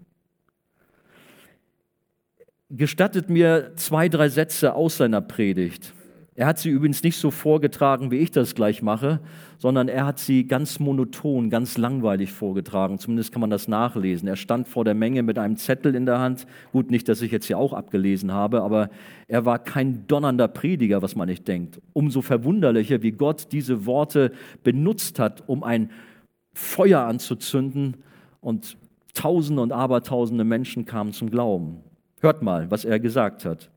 [2.69, 5.93] Gestattet mir zwei, drei Sätze aus seiner Predigt.
[6.35, 9.19] Er hat sie übrigens nicht so vorgetragen, wie ich das gleich mache,
[9.59, 12.97] sondern er hat sie ganz monoton, ganz langweilig vorgetragen.
[12.97, 14.27] Zumindest kann man das nachlesen.
[14.27, 16.47] Er stand vor der Menge mit einem Zettel in der Hand.
[16.71, 18.89] Gut, nicht, dass ich jetzt hier auch abgelesen habe, aber
[19.27, 21.79] er war kein donnernder Prediger, was man nicht denkt.
[21.93, 24.31] Umso verwunderlicher, wie Gott diese Worte
[24.63, 25.91] benutzt hat, um ein
[26.53, 27.97] Feuer anzuzünden
[28.41, 28.77] und
[29.13, 31.83] Tausende und Abertausende Menschen kamen zum Glauben.
[32.21, 33.69] Hört mal, was er gesagt hat.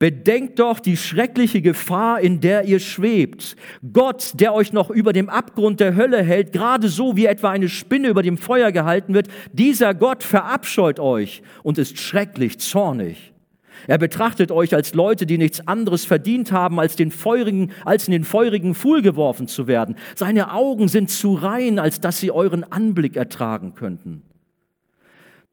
[0.00, 3.54] Bedenkt doch die schreckliche Gefahr, in der ihr schwebt.
[3.92, 7.68] Gott, der euch noch über dem Abgrund der Hölle hält, gerade so wie etwa eine
[7.68, 13.32] Spinne über dem Feuer gehalten wird, dieser Gott verabscheut euch und ist schrecklich zornig.
[13.86, 18.12] Er betrachtet euch als Leute, die nichts anderes verdient haben, als, den feurigen, als in
[18.12, 19.96] den feurigen Pfuhl geworfen zu werden.
[20.16, 24.22] Seine Augen sind zu rein, als dass sie euren Anblick ertragen könnten.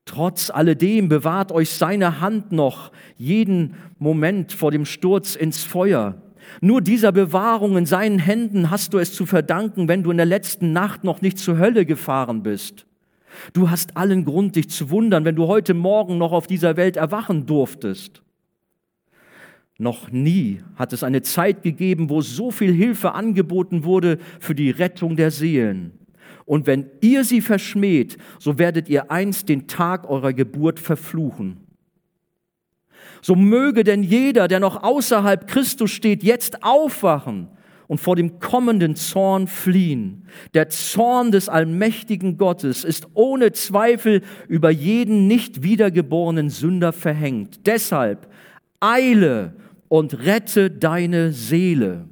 [0.06, 6.22] Trotz alledem bewahrt euch seine Hand noch jeden Moment vor dem Sturz ins Feuer.
[6.60, 10.26] Nur dieser Bewahrung in seinen Händen hast du es zu verdanken, wenn du in der
[10.26, 12.86] letzten Nacht noch nicht zur Hölle gefahren bist.
[13.54, 16.98] Du hast allen Grund, dich zu wundern, wenn du heute Morgen noch auf dieser Welt
[16.98, 18.22] erwachen durftest.
[19.78, 24.70] Noch nie hat es eine Zeit gegeben, wo so viel Hilfe angeboten wurde für die
[24.70, 26.01] Rettung der Seelen.
[26.52, 31.66] Und wenn ihr sie verschmäht, so werdet ihr einst den Tag eurer Geburt verfluchen.
[33.22, 37.48] So möge denn jeder, der noch außerhalb Christus steht, jetzt aufwachen
[37.88, 40.28] und vor dem kommenden Zorn fliehen.
[40.54, 47.66] Der Zorn des allmächtigen Gottes ist ohne Zweifel über jeden nicht wiedergeborenen Sünder verhängt.
[47.66, 48.28] Deshalb
[48.82, 49.56] eile
[49.88, 52.10] und rette deine Seele.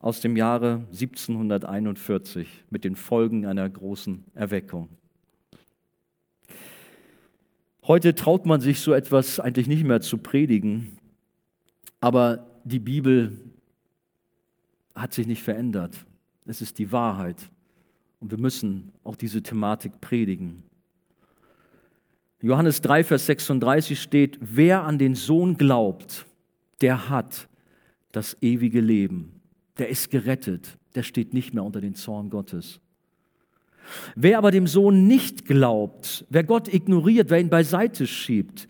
[0.00, 4.88] Aus dem Jahre 1741 mit den Folgen einer großen Erweckung.
[7.86, 10.98] Heute traut man sich so etwas eigentlich nicht mehr zu predigen,
[12.00, 13.38] aber die Bibel
[14.94, 16.06] hat sich nicht verändert.
[16.46, 17.50] Es ist die Wahrheit.
[18.20, 20.62] Und wir müssen auch diese Thematik predigen.
[22.40, 26.24] Johannes 3, Vers 36 steht, wer an den Sohn glaubt,
[26.80, 27.48] der hat
[28.12, 29.39] das ewige Leben.
[29.78, 30.78] Der ist gerettet.
[30.94, 32.80] Der steht nicht mehr unter den Zorn Gottes.
[34.14, 38.68] Wer aber dem Sohn nicht glaubt, wer Gott ignoriert, wer ihn beiseite schiebt,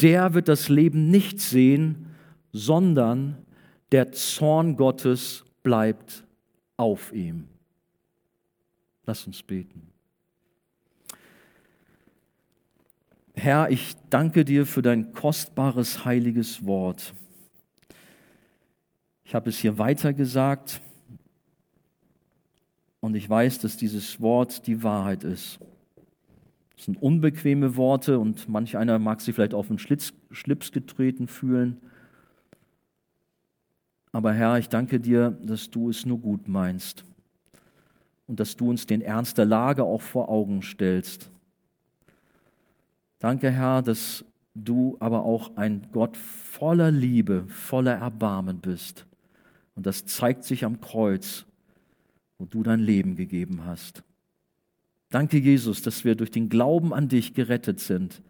[0.00, 2.06] der wird das Leben nicht sehen,
[2.52, 3.36] sondern
[3.92, 6.24] der Zorn Gottes bleibt
[6.76, 7.48] auf ihm.
[9.04, 9.82] Lass uns beten.
[13.34, 17.12] Herr, ich danke dir für dein kostbares, heiliges Wort.
[19.26, 20.80] Ich habe es hier weiter gesagt
[23.00, 25.58] und ich weiß, dass dieses Wort die Wahrheit ist.
[26.78, 31.80] Es sind unbequeme Worte und manch einer mag sich vielleicht auf den Schlips getreten fühlen.
[34.12, 37.04] Aber Herr, ich danke dir, dass du es nur gut meinst
[38.28, 41.32] und dass du uns den Ernst der Lage auch vor Augen stellst.
[43.18, 44.24] Danke, Herr, dass
[44.54, 49.04] du aber auch ein Gott voller Liebe, voller Erbarmen bist.
[49.76, 51.46] Und das zeigt sich am Kreuz,
[52.38, 54.02] wo du dein Leben gegeben hast.
[55.10, 58.22] Danke, Jesus, dass wir durch den Glauben an dich gerettet sind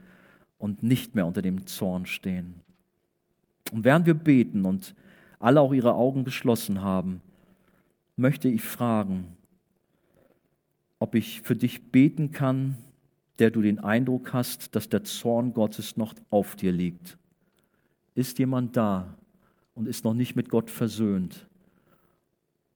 [0.59, 2.61] und nicht mehr unter dem Zorn stehen.
[3.73, 4.95] Und während wir beten und
[5.39, 7.21] alle auch ihre Augen geschlossen haben,
[8.17, 9.37] möchte ich fragen,
[10.99, 12.77] ob ich für dich beten kann,
[13.39, 17.19] der du den Eindruck hast, dass der Zorn Gottes noch auf dir liegt.
[18.15, 19.15] Ist jemand da
[19.77, 21.47] und ist noch nicht mit Gott versöhnt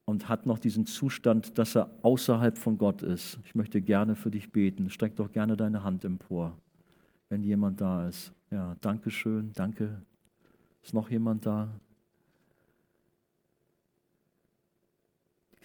[0.05, 3.41] und hat noch diesen Zustand, dass er außerhalb von Gott ist?
[3.45, 4.91] Ich möchte gerne für dich beten.
[4.91, 6.57] Streck doch gerne deine Hand empor,
[7.29, 8.33] wenn jemand da ist.
[8.51, 10.03] Ja, danke schön, danke.
[10.83, 11.81] Ist noch jemand da?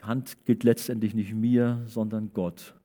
[0.01, 2.75] Hand gilt letztendlich nicht mir, sondern Gott,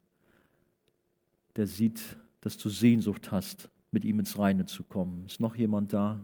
[1.57, 5.26] der sieht, dass du Sehnsucht hast, mit ihm ins Reine zu kommen.
[5.26, 6.20] Ist noch jemand da?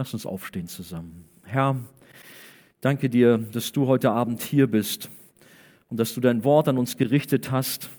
[0.00, 1.26] Lass uns aufstehen zusammen.
[1.44, 1.76] Herr,
[2.80, 5.10] danke dir, dass du heute Abend hier bist
[5.90, 7.90] und dass du dein Wort an uns gerichtet hast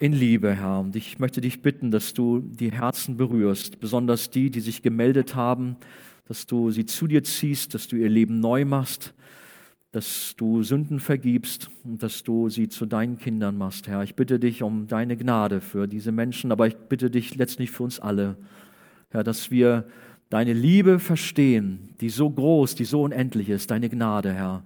[0.00, 0.80] in Liebe, Herr.
[0.80, 5.36] Und ich möchte dich bitten, dass du die Herzen berührst, besonders die, die sich gemeldet
[5.36, 5.76] haben,
[6.26, 9.14] dass du sie zu dir ziehst, dass du ihr Leben neu machst,
[9.92, 14.02] dass du Sünden vergibst und dass du sie zu deinen Kindern machst, Herr.
[14.02, 17.84] Ich bitte dich um deine Gnade für diese Menschen, aber ich bitte dich letztlich für
[17.84, 18.36] uns alle,
[19.10, 19.86] Herr, dass wir
[20.28, 24.64] deine Liebe verstehen, die so groß, die so unendlich ist, deine Gnade, Herr.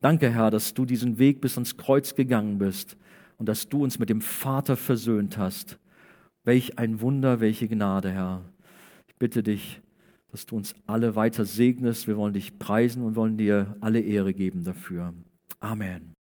[0.00, 2.96] Danke, Herr, dass du diesen Weg bis ans Kreuz gegangen bist
[3.36, 5.78] und dass du uns mit dem Vater versöhnt hast.
[6.44, 8.42] Welch ein Wunder, welche Gnade, Herr.
[9.08, 9.80] Ich bitte dich,
[10.30, 12.06] dass du uns alle weiter segnest.
[12.06, 15.14] Wir wollen dich preisen und wollen dir alle Ehre geben dafür.
[15.60, 16.17] Amen.